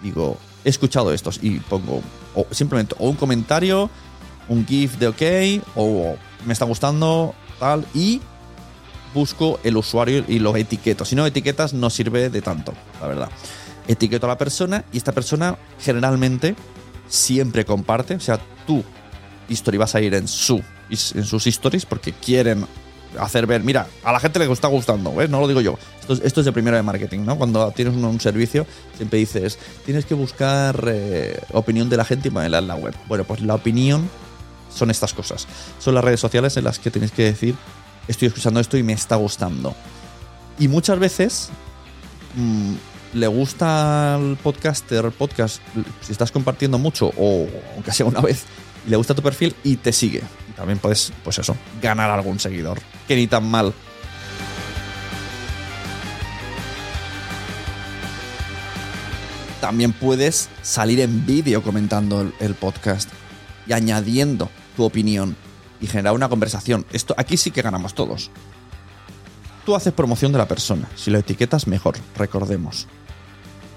digo, 0.02 0.38
he 0.64 0.68
escuchado 0.68 1.12
estos 1.12 1.38
y 1.42 1.60
pongo 1.60 2.02
simplemente 2.50 2.94
o 2.98 3.08
un 3.08 3.16
comentario, 3.16 3.90
un 4.48 4.66
GIF 4.66 4.96
de 4.96 5.08
OK 5.08 5.66
o 5.76 6.16
me 6.46 6.52
está 6.52 6.64
gustando, 6.64 7.34
tal, 7.58 7.86
y 7.94 8.20
busco 9.12 9.60
el 9.62 9.76
usuario 9.76 10.24
y 10.26 10.38
lo 10.38 10.56
etiqueto. 10.56 11.04
Si 11.04 11.14
no 11.14 11.26
etiquetas 11.26 11.72
no 11.72 11.90
sirve 11.90 12.30
de 12.30 12.42
tanto, 12.42 12.74
la 13.00 13.06
verdad. 13.06 13.30
Etiqueto 13.86 14.26
a 14.26 14.30
la 14.30 14.38
persona 14.38 14.84
y 14.92 14.96
esta 14.96 15.12
persona 15.12 15.56
generalmente 15.78 16.56
siempre 17.08 17.64
comparte, 17.64 18.14
o 18.14 18.20
sea, 18.20 18.40
tu 18.66 18.82
history 19.48 19.76
vas 19.76 19.94
a 19.94 20.00
ir 20.00 20.14
en 20.14 20.26
su 20.26 20.62
en 20.90 21.24
sus 21.24 21.46
stories 21.46 21.86
porque 21.86 22.12
quieren 22.12 22.66
hacer 23.18 23.46
ver, 23.46 23.62
mira, 23.62 23.86
a 24.02 24.12
la 24.12 24.20
gente 24.20 24.38
le 24.38 24.50
está 24.50 24.68
gustando, 24.68 25.14
¿ves? 25.14 25.30
No 25.30 25.40
lo 25.40 25.48
digo 25.48 25.60
yo. 25.60 25.78
Esto, 26.00 26.14
esto 26.24 26.40
es 26.40 26.46
de 26.46 26.52
primero 26.52 26.76
de 26.76 26.82
marketing, 26.82 27.20
¿no? 27.20 27.36
Cuando 27.36 27.70
tienes 27.70 27.94
un, 27.94 28.04
un 28.04 28.20
servicio, 28.20 28.66
siempre 28.96 29.18
dices, 29.18 29.58
tienes 29.84 30.04
que 30.04 30.14
buscar 30.14 30.84
eh, 30.88 31.40
opinión 31.52 31.88
de 31.88 31.96
la 31.96 32.04
gente 32.04 32.28
y 32.28 32.30
ponerla 32.30 32.58
en 32.58 32.68
la 32.68 32.74
web. 32.74 32.94
Bueno, 33.06 33.24
pues 33.24 33.40
la 33.40 33.54
opinión 33.54 34.08
son 34.74 34.90
estas 34.90 35.14
cosas. 35.14 35.46
Son 35.78 35.94
las 35.94 36.04
redes 36.04 36.20
sociales 36.20 36.56
en 36.56 36.64
las 36.64 36.78
que 36.78 36.90
tenéis 36.90 37.12
que 37.12 37.24
decir, 37.24 37.54
estoy 38.08 38.28
escuchando 38.28 38.60
esto 38.60 38.76
y 38.76 38.82
me 38.82 38.92
está 38.92 39.16
gustando. 39.16 39.74
Y 40.58 40.68
muchas 40.68 40.98
veces 40.98 41.50
mmm, 42.34 42.74
le 43.14 43.26
gusta 43.28 44.16
al 44.16 44.36
podcaster, 44.42 45.10
podcast, 45.12 45.60
si 46.00 46.12
estás 46.12 46.30
compartiendo 46.30 46.78
mucho 46.78 47.12
o 47.16 47.46
aunque 47.74 47.92
sea 47.92 48.06
una 48.06 48.20
vez, 48.20 48.44
le 48.86 48.96
gusta 48.96 49.14
tu 49.14 49.22
perfil 49.22 49.54
y 49.62 49.76
te 49.76 49.92
sigue. 49.92 50.22
También 50.56 50.78
puedes, 50.78 51.12
pues 51.22 51.38
eso, 51.38 51.56
ganar 51.82 52.10
algún 52.10 52.38
seguidor. 52.38 52.80
Que 53.08 53.16
ni 53.16 53.26
tan 53.26 53.50
mal. 53.50 53.74
También 59.60 59.92
puedes 59.92 60.50
salir 60.62 61.00
en 61.00 61.24
vídeo 61.24 61.62
comentando 61.62 62.20
el, 62.20 62.34
el 62.38 62.54
podcast 62.54 63.08
y 63.66 63.72
añadiendo 63.72 64.50
tu 64.76 64.84
opinión 64.84 65.36
y 65.80 65.86
generar 65.86 66.14
una 66.14 66.28
conversación. 66.28 66.84
Esto 66.92 67.14
aquí 67.16 67.36
sí 67.36 67.50
que 67.50 67.62
ganamos 67.62 67.94
todos. 67.94 68.30
Tú 69.64 69.74
haces 69.74 69.94
promoción 69.94 70.32
de 70.32 70.38
la 70.38 70.46
persona. 70.46 70.88
Si 70.94 71.10
lo 71.10 71.18
etiquetas, 71.18 71.66
mejor. 71.66 71.96
Recordemos. 72.16 72.86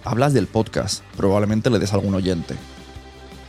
Hablas 0.03 0.33
del 0.33 0.47
podcast. 0.47 1.03
Probablemente 1.15 1.69
le 1.69 1.79
des 1.79 1.93
a 1.93 1.95
algún 1.95 2.15
oyente. 2.15 2.55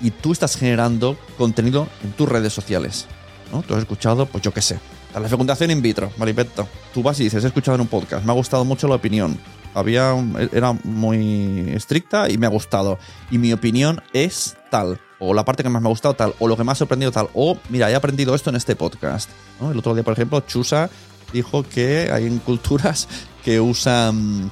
Y 0.01 0.13
tú 0.13 0.31
estás 0.31 0.57
generando 0.57 1.19
contenido 1.37 1.89
en 2.05 2.13
tus 2.13 2.29
redes 2.29 2.53
sociales. 2.53 3.09
¿No? 3.53 3.63
Tú 3.63 3.75
has 3.75 3.81
escuchado, 3.81 4.27
pues 4.27 4.43
yo 4.43 4.53
qué 4.53 4.63
sé. 4.63 4.79
La 5.15 5.29
fecundación 5.29 5.71
in 5.71 5.83
vitro, 5.83 6.13
Maripetto. 6.17 6.69
Tú 6.95 7.03
vas 7.03 7.19
y 7.21 7.25
dices, 7.25 7.43
he 7.43 7.47
escuchado 7.47 7.75
en 7.75 7.81
un 7.81 7.89
podcast, 7.89 8.25
me 8.25 8.33
ha 8.33 8.35
gustado 8.35 8.65
mucho 8.65 8.87
la 8.89 8.95
opinión. 8.95 9.39
Había, 9.75 10.15
era 10.53 10.73
muy 10.85 11.71
estricta 11.71 12.31
y 12.31 12.39
me 12.39 12.47
ha 12.47 12.51
gustado. 12.51 12.99
Y 13.31 13.39
mi 13.39 13.53
opinión 13.53 14.03
es 14.13 14.57
tal 14.71 15.01
o 15.19 15.35
la 15.35 15.45
parte 15.45 15.63
que 15.63 15.69
más 15.69 15.83
me 15.83 15.89
ha 15.89 15.91
gustado 15.91 16.15
tal, 16.15 16.35
o 16.39 16.49
lo 16.49 16.57
que 16.57 16.65
más 16.65 16.79
ha 16.79 16.81
sorprendido 16.81 17.11
tal, 17.11 17.29
o 17.35 17.59
mira, 17.69 17.91
he 17.91 17.95
aprendido 17.95 18.35
esto 18.35 18.51
en 18.51 18.57
este 18.57 18.77
podcast. 18.77 19.29
El 19.61 19.79
otro 19.79 19.95
día, 19.95 20.05
por 20.05 20.13
ejemplo, 20.13 20.41
Chusa 20.41 20.91
dijo 21.33 21.63
que 21.63 22.11
hay 22.13 22.27
en 22.27 22.39
culturas 22.39 23.09
que 23.45 23.61
usan, 23.61 24.51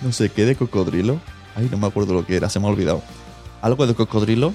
no 0.00 0.12
sé 0.12 0.30
qué, 0.30 0.44
de 0.44 0.56
cocodrilo. 0.56 1.20
Ay, 1.54 1.68
no 1.70 1.76
me 1.76 1.86
acuerdo 1.86 2.14
lo 2.14 2.24
que 2.24 2.36
era, 2.36 2.48
se 2.48 2.60
me 2.60 2.66
ha 2.66 2.70
olvidado. 2.70 3.02
Algo 3.60 3.86
de 3.86 3.94
cocodrilo, 3.94 4.52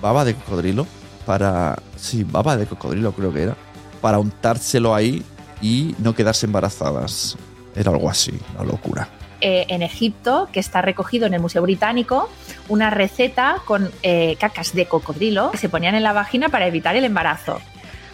baba 0.00 0.24
de 0.24 0.34
cocodrilo, 0.34 0.86
para... 1.26 1.76
Sí, 1.96 2.24
baba 2.24 2.56
de 2.56 2.66
cocodrilo 2.66 3.12
creo 3.12 3.32
que 3.32 3.42
era. 3.42 3.56
Para 4.00 4.18
untárselo 4.18 4.94
ahí 4.94 5.22
y 5.60 5.94
no 5.98 6.14
quedarse 6.14 6.46
embarazadas. 6.46 7.36
Era 7.74 7.90
algo 7.90 8.10
así, 8.10 8.32
una 8.54 8.64
locura 8.64 9.08
eh, 9.42 9.66
en 9.68 9.82
Egipto, 9.82 10.48
que 10.52 10.60
está 10.60 10.82
recogido 10.82 11.26
en 11.26 11.34
el 11.34 11.40
Museo 11.40 11.62
Británico, 11.62 12.30
una 12.68 12.90
receta 12.90 13.56
con 13.64 13.90
eh, 14.04 14.36
cacas 14.38 14.72
de 14.72 14.86
cocodrilo 14.86 15.50
que 15.50 15.58
se 15.58 15.68
ponían 15.68 15.96
en 15.96 16.04
la 16.04 16.12
vagina 16.12 16.48
para 16.48 16.68
evitar 16.68 16.94
el 16.94 17.04
embarazo. 17.04 17.60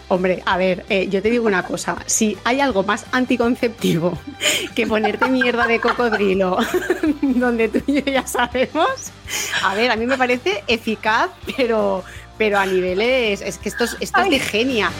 Hombre, 0.08 0.42
a 0.46 0.56
ver, 0.56 0.86
eh, 0.88 1.06
yo 1.10 1.20
te 1.20 1.28
digo 1.28 1.46
una 1.46 1.64
cosa, 1.64 1.96
si 2.06 2.38
hay 2.44 2.62
algo 2.62 2.82
más 2.82 3.04
anticonceptivo 3.12 4.18
que 4.74 4.86
ponerte 4.86 5.28
mierda 5.28 5.66
de 5.66 5.80
cocodrilo, 5.80 6.56
donde 7.20 7.68
tú 7.68 7.82
y 7.86 8.00
yo 8.00 8.10
ya 8.10 8.26
sabemos, 8.26 9.12
a 9.62 9.74
ver, 9.74 9.90
a 9.90 9.96
mí 9.96 10.06
me 10.06 10.16
parece 10.16 10.64
eficaz, 10.66 11.28
pero, 11.58 12.04
pero 12.38 12.58
a 12.58 12.66
niveles, 12.66 13.40
es 13.42 13.58
que 13.58 13.68
esto 13.68 13.84
es, 13.84 13.96
esto 14.00 14.20
es 14.20 14.30
de 14.30 14.38
genia. 14.38 14.90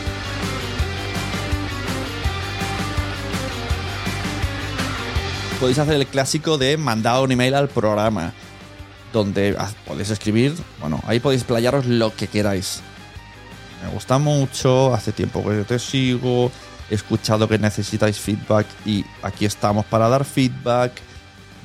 podéis 5.59 5.79
hacer 5.81 5.95
el 5.95 6.07
clásico 6.07 6.57
de 6.57 6.77
mandar 6.77 7.21
un 7.21 7.33
email 7.33 7.55
al 7.55 7.69
programa, 7.69 8.33
donde 9.13 9.57
podéis 9.85 10.11
escribir, 10.11 10.55
bueno, 10.81 11.01
ahí 11.05 11.19
podéis 11.19 11.43
playaros 11.43 11.87
lo 11.87 12.15
que 12.15 12.29
queráis. 12.29 12.81
Me 13.83 13.91
gusta 13.91 14.19
mucho, 14.19 14.95
hace 14.95 15.11
tiempo 15.11 15.43
que 15.43 15.65
te 15.65 15.79
sigo, 15.81 16.53
he 16.91 16.95
escuchado 16.95 17.49
que 17.49 17.59
necesitáis 17.59 18.21
feedback 18.21 18.67
y 18.85 19.05
aquí 19.23 19.47
estamos 19.47 19.85
para 19.87 20.09
dar 20.09 20.25
feedback. 20.25 20.93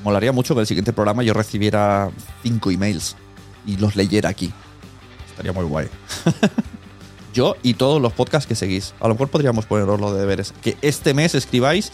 Molaría 0.02 0.32
mucho 0.32 0.54
que 0.54 0.62
el 0.62 0.66
siguiente 0.66 0.92
programa 0.92 1.22
yo 1.22 1.32
recibiera 1.32 2.10
cinco 2.42 2.70
emails 2.72 3.16
y 3.64 3.76
los 3.76 3.94
leyera 3.94 4.28
aquí. 4.28 4.52
Estaría 5.34 5.52
muy 5.52 5.64
guay. 5.64 5.88
yo 7.34 7.56
y 7.62 7.74
todos 7.74 8.00
los 8.00 8.12
podcasts 8.12 8.46
que 8.46 8.54
seguís. 8.54 8.94
A 9.00 9.08
lo 9.08 9.14
mejor 9.14 9.28
podríamos 9.28 9.66
poneros 9.66 10.00
lo 10.00 10.14
de 10.14 10.20
deberes. 10.20 10.54
Que 10.62 10.76
este 10.80 11.12
mes 11.12 11.34
escribáis 11.34 11.90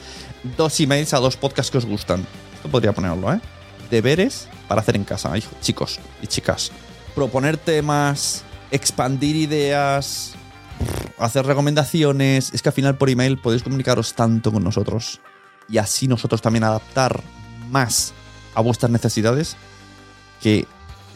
dos 0.58 0.78
emails 0.78 1.14
a 1.14 1.18
dos 1.18 1.36
podcasts 1.36 1.70
que 1.70 1.78
os 1.78 1.86
gustan. 1.86 2.26
Esto 2.54 2.68
podría 2.68 2.92
ponerlo, 2.92 3.32
¿eh? 3.32 3.40
Deberes 3.90 4.48
para 4.68 4.82
hacer 4.82 4.94
en 4.94 5.04
casa, 5.04 5.36
hijo, 5.36 5.50
chicos 5.62 5.98
y 6.22 6.26
chicas. 6.26 6.70
Proponer 7.14 7.56
temas, 7.56 8.44
expandir 8.70 9.34
ideas, 9.34 10.34
hacer 11.18 11.46
recomendaciones. 11.46 12.52
Es 12.52 12.60
que 12.60 12.68
al 12.68 12.74
final 12.74 12.98
por 12.98 13.08
email 13.08 13.38
podéis 13.38 13.62
comunicaros 13.62 14.12
tanto 14.12 14.52
con 14.52 14.62
nosotros 14.62 15.20
y 15.68 15.78
así 15.78 16.06
nosotros 16.06 16.42
también 16.42 16.64
adaptar 16.64 17.22
más 17.70 18.12
a 18.54 18.60
vuestras 18.60 18.92
necesidades 18.92 19.56
que 20.42 20.66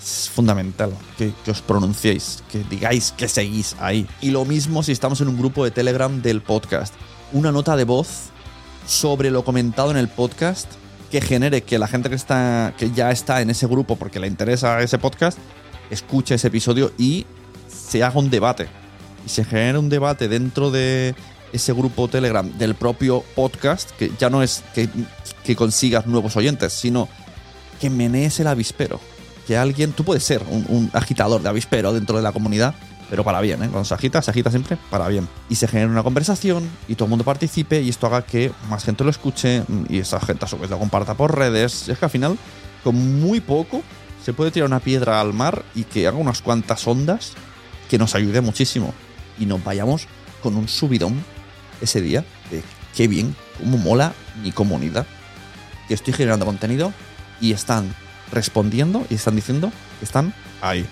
es 0.04 0.28
fundamental 0.28 0.92
que, 1.16 1.32
os 1.50 1.62
pronunciéis, 1.62 2.42
que 2.50 2.62
digáis 2.68 3.12
que 3.16 3.26
seguís 3.26 3.74
ahí. 3.80 4.06
Y 4.20 4.30
lo 4.30 4.44
mismo 4.44 4.82
si 4.82 4.92
estamos 4.92 5.20
en 5.22 5.28
un 5.28 5.38
grupo 5.38 5.64
de 5.64 5.70
Telegram 5.70 6.20
del 6.20 6.42
podcast. 6.42 6.94
Una 7.32 7.50
nota 7.50 7.74
de 7.74 7.84
voz 7.84 8.30
sobre 8.86 9.30
lo 9.30 9.44
comentado 9.44 9.90
en 9.90 9.96
el 9.96 10.08
podcast 10.08 10.70
que 11.10 11.22
genere 11.22 11.62
que 11.62 11.78
la 11.78 11.88
gente 11.88 12.10
que, 12.10 12.16
está, 12.16 12.74
que 12.76 12.90
ya 12.90 13.10
está 13.10 13.40
en 13.40 13.48
ese 13.48 13.66
grupo 13.66 13.96
porque 13.96 14.20
le 14.20 14.26
interesa 14.26 14.82
ese 14.82 14.98
podcast 14.98 15.38
escuche 15.90 16.34
ese 16.34 16.48
episodio 16.48 16.92
y 16.98 17.24
se 17.68 18.02
haga 18.02 18.18
un 18.18 18.28
debate. 18.28 18.68
Y 19.24 19.30
se 19.30 19.44
genere 19.44 19.78
un 19.78 19.88
debate 19.88 20.28
dentro 20.28 20.70
de 20.70 21.14
ese 21.52 21.72
grupo 21.72 22.08
Telegram 22.08 22.46
del 22.58 22.74
propio 22.74 23.24
podcast, 23.34 23.90
que 23.92 24.12
ya 24.18 24.28
no 24.28 24.42
es 24.42 24.62
que, 24.74 24.88
que 25.44 25.56
consigas 25.56 26.06
nuevos 26.06 26.36
oyentes, 26.36 26.74
sino 26.74 27.08
que 27.80 27.88
menees 27.88 28.38
el 28.40 28.48
avispero 28.48 29.00
que 29.46 29.56
alguien, 29.56 29.92
tú 29.92 30.04
puedes 30.04 30.24
ser 30.24 30.42
un, 30.48 30.90
agitador 30.92 31.42
de 31.42 31.48
avispero 31.48 31.92
dentro 31.92 32.16
de 32.16 32.22
la 32.22 32.32
comunidad, 32.32 32.74
pero 33.10 33.22
para 33.22 33.40
bien, 33.40 33.62
¿eh? 33.62 33.68
Cuando 33.68 33.84
se 33.84 33.94
agita, 33.94 34.22
se 34.22 34.30
agita 34.30 34.50
siempre 34.50 34.78
para 34.90 35.08
bien. 35.08 35.28
Y 35.48 35.56
se 35.56 35.68
genera 35.68 35.90
una 35.90 36.02
conversación 36.02 36.68
y 36.88 36.94
todo 36.94 37.04
el 37.06 37.10
mundo 37.10 37.24
participe 37.24 37.80
y 37.80 37.88
esto 37.88 38.06
haga 38.06 38.22
que 38.22 38.50
más 38.68 38.84
gente 38.84 39.04
lo 39.04 39.10
escuche 39.10 39.62
y 39.88 39.98
esa 39.98 40.20
gente 40.20 40.46
a 40.46 40.48
su 40.48 40.58
vez 40.58 40.70
lo 40.70 40.78
comparta 40.78 41.14
por 41.14 41.36
redes. 41.36 41.86
Y 41.86 41.92
es 41.92 41.98
que 41.98 42.04
al 42.04 42.10
final, 42.10 42.38
con 42.82 43.20
muy 43.20 43.40
poco, 43.40 43.82
se 44.24 44.32
puede 44.32 44.50
tirar 44.50 44.68
una 44.68 44.80
piedra 44.80 45.20
al 45.20 45.34
mar 45.34 45.64
y 45.74 45.84
que 45.84 46.06
haga 46.06 46.16
unas 46.16 46.40
cuantas 46.40 46.86
ondas 46.86 47.32
que 47.90 47.98
nos 47.98 48.14
ayude 48.14 48.40
muchísimo. 48.40 48.94
Y 49.38 49.46
nos 49.46 49.62
vayamos 49.62 50.08
con 50.42 50.56
un 50.56 50.68
subidón 50.68 51.22
ese 51.80 52.00
día 52.00 52.24
de 52.50 52.62
qué 52.96 53.06
bien, 53.06 53.36
cómo 53.58 53.76
mola 53.76 54.14
mi 54.42 54.50
comunidad. 54.50 55.06
Que 55.88 55.94
estoy 55.94 56.14
generando 56.14 56.46
contenido 56.46 56.92
y 57.40 57.52
están 57.52 57.94
respondiendo 58.30 59.06
y 59.10 59.14
están 59.14 59.36
diciendo 59.36 59.72
que 59.98 60.04
están 60.04 60.34
ahí. 60.60 60.86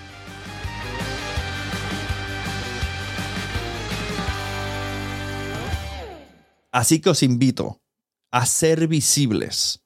Así 6.71 6.99
que 6.99 7.11
os 7.11 7.21
invito 7.21 7.83
a 8.31 8.47
ser 8.47 8.87
visibles, 8.87 9.83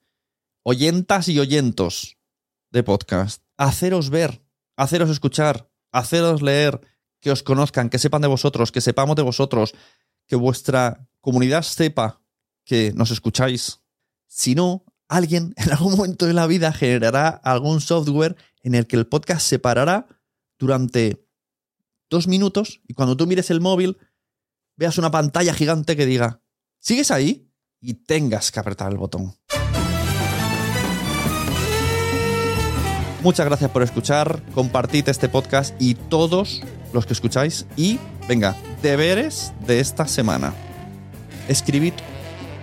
oyentas 0.64 1.28
y 1.28 1.38
oyentos 1.38 2.18
de 2.72 2.82
podcast, 2.82 3.44
a 3.58 3.66
haceros 3.66 4.10
ver, 4.10 4.42
a 4.78 4.84
haceros 4.84 5.10
escuchar, 5.10 5.70
a 5.92 6.00
haceros 6.00 6.42
leer, 6.42 6.80
que 7.20 7.32
os 7.32 7.44
conozcan, 7.44 7.90
que 7.90 8.00
sepan 8.00 8.22
de 8.22 8.30
vosotros, 8.30 8.72
que 8.72 8.80
sepamos 8.80 9.18
de 9.18 9.24
vosotros, 9.24 9.76
que 10.28 10.38
vuestra 10.38 11.10
comunidad 11.20 11.64
sepa 11.64 12.22
que 12.64 12.94
nos 12.94 13.12
escucháis. 13.12 13.82
Si 14.28 14.56
no, 14.56 14.86
alguien 15.08 15.54
en 15.58 15.72
algún 15.72 15.96
momento 15.96 16.26
de 16.26 16.34
la 16.34 16.48
vida 16.48 16.72
generará 16.74 17.30
algún 17.30 17.82
software 17.82 18.36
en 18.64 18.76
el 18.76 18.88
que 18.88 18.96
el 18.96 19.08
podcast 19.08 19.48
se 19.48 19.60
parará 19.60 20.08
durante 20.60 21.26
dos 22.10 22.28
minutos 22.28 22.82
y 22.88 22.94
cuando 22.94 23.16
tú 23.18 23.28
mires 23.28 23.50
el 23.50 23.62
móvil 23.62 23.98
veas 24.76 24.98
una 24.98 25.12
pantalla 25.12 25.54
gigante 25.54 25.96
que 25.96 26.06
diga, 26.06 26.42
¿sigues 26.80 27.12
ahí? 27.12 27.52
Y 27.80 27.94
tengas 27.94 28.52
que 28.52 28.60
apretar 28.60 28.92
el 28.92 28.98
botón. 28.98 29.36
Muchas 33.24 33.46
gracias 33.46 33.72
por 33.72 33.84
escuchar, 33.84 34.42
compartid 34.54 35.10
este 35.10 35.28
podcast 35.28 35.76
y 35.82 35.96
todos 35.96 36.62
los 36.94 37.06
que 37.06 37.14
escucháis. 37.14 37.66
Y 37.76 38.00
venga, 38.28 38.56
deberes 38.82 39.54
de 39.66 39.80
esta 39.80 40.08
semana. 40.08 40.54
Escribid 41.48 41.94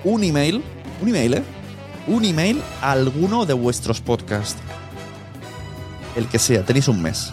un 0.05 0.25
email, 0.25 0.63
un 1.03 1.09
email, 1.09 1.35
¿eh? 1.35 1.43
Un 2.07 2.25
email 2.25 2.63
a 2.83 2.93
alguno 2.93 3.47
de 3.47 3.55
vuestros 3.55 4.01
podcasts. 4.01 4.61
El 6.17 6.27
que 6.29 6.39
sea, 6.39 6.65
tenéis 6.65 6.89
un 6.89 7.03
mes. 7.03 7.33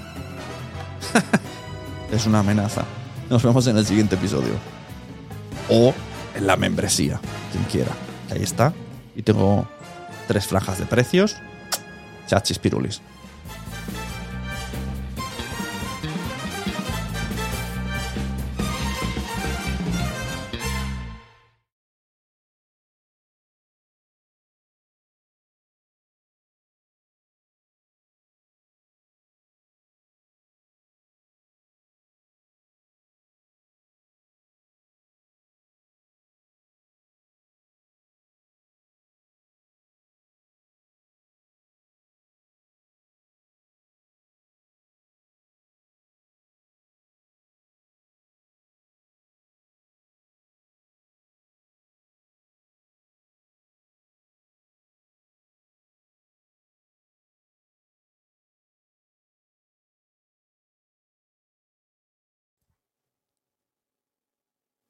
es 2.11 2.25
una 2.25 2.39
amenaza. 2.39 2.83
Nos 3.29 3.43
vemos 3.43 3.67
en 3.67 3.77
el 3.77 3.85
siguiente 3.85 4.15
episodio. 4.15 4.53
O 5.69 5.93
en 6.35 6.47
la 6.47 6.55
membresía, 6.55 7.19
quien 7.51 7.63
quiera. 7.65 7.91
ahí 8.29 8.41
está. 8.41 8.73
Y 9.15 9.23
tengo 9.23 9.67
tres 10.27 10.47
franjas 10.47 10.79
de 10.79 10.85
precios. 10.85 11.35
Chachis 12.27 12.59
pirulis. 12.59 13.01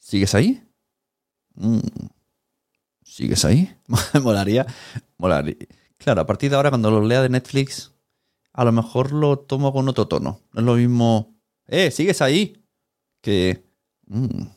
¿Sigues 0.02 0.34
ahí? 0.34 0.68
Mm. 1.54 1.80
¿Sigues 3.04 3.46
ahí? 3.46 3.74
molaría, 4.22 4.66
molaría. 5.18 5.56
Claro, 5.98 6.22
a 6.22 6.26
partir 6.26 6.50
de 6.50 6.56
ahora, 6.56 6.72
cuando 6.72 6.90
lo 6.90 7.06
lea 7.06 7.22
de 7.22 7.30
Netflix, 7.30 7.94
a 8.52 8.66
lo 8.66 8.72
mejor 8.72 9.12
lo 9.12 9.40
tomo 9.40 9.72
con 9.72 9.88
otro 9.88 10.08
tono. 10.08 10.42
No 10.54 10.60
es 10.60 10.66
lo 10.66 10.76
mismo. 10.76 11.36
¡Eh! 11.68 11.92
¿Sigues 11.92 12.22
ahí? 12.22 12.66
Que. 13.22 13.64
Mm, 14.08 14.48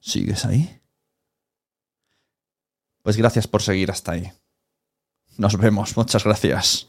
¿Sigues 0.00 0.46
ahí? 0.46 0.80
Pues 3.02 3.16
gracias 3.18 3.46
por 3.46 3.62
seguir 3.62 3.90
hasta 3.90 4.12
ahí. 4.12 4.32
Nos 5.36 5.58
vemos. 5.58 5.96
Muchas 5.96 6.24
gracias. 6.24 6.88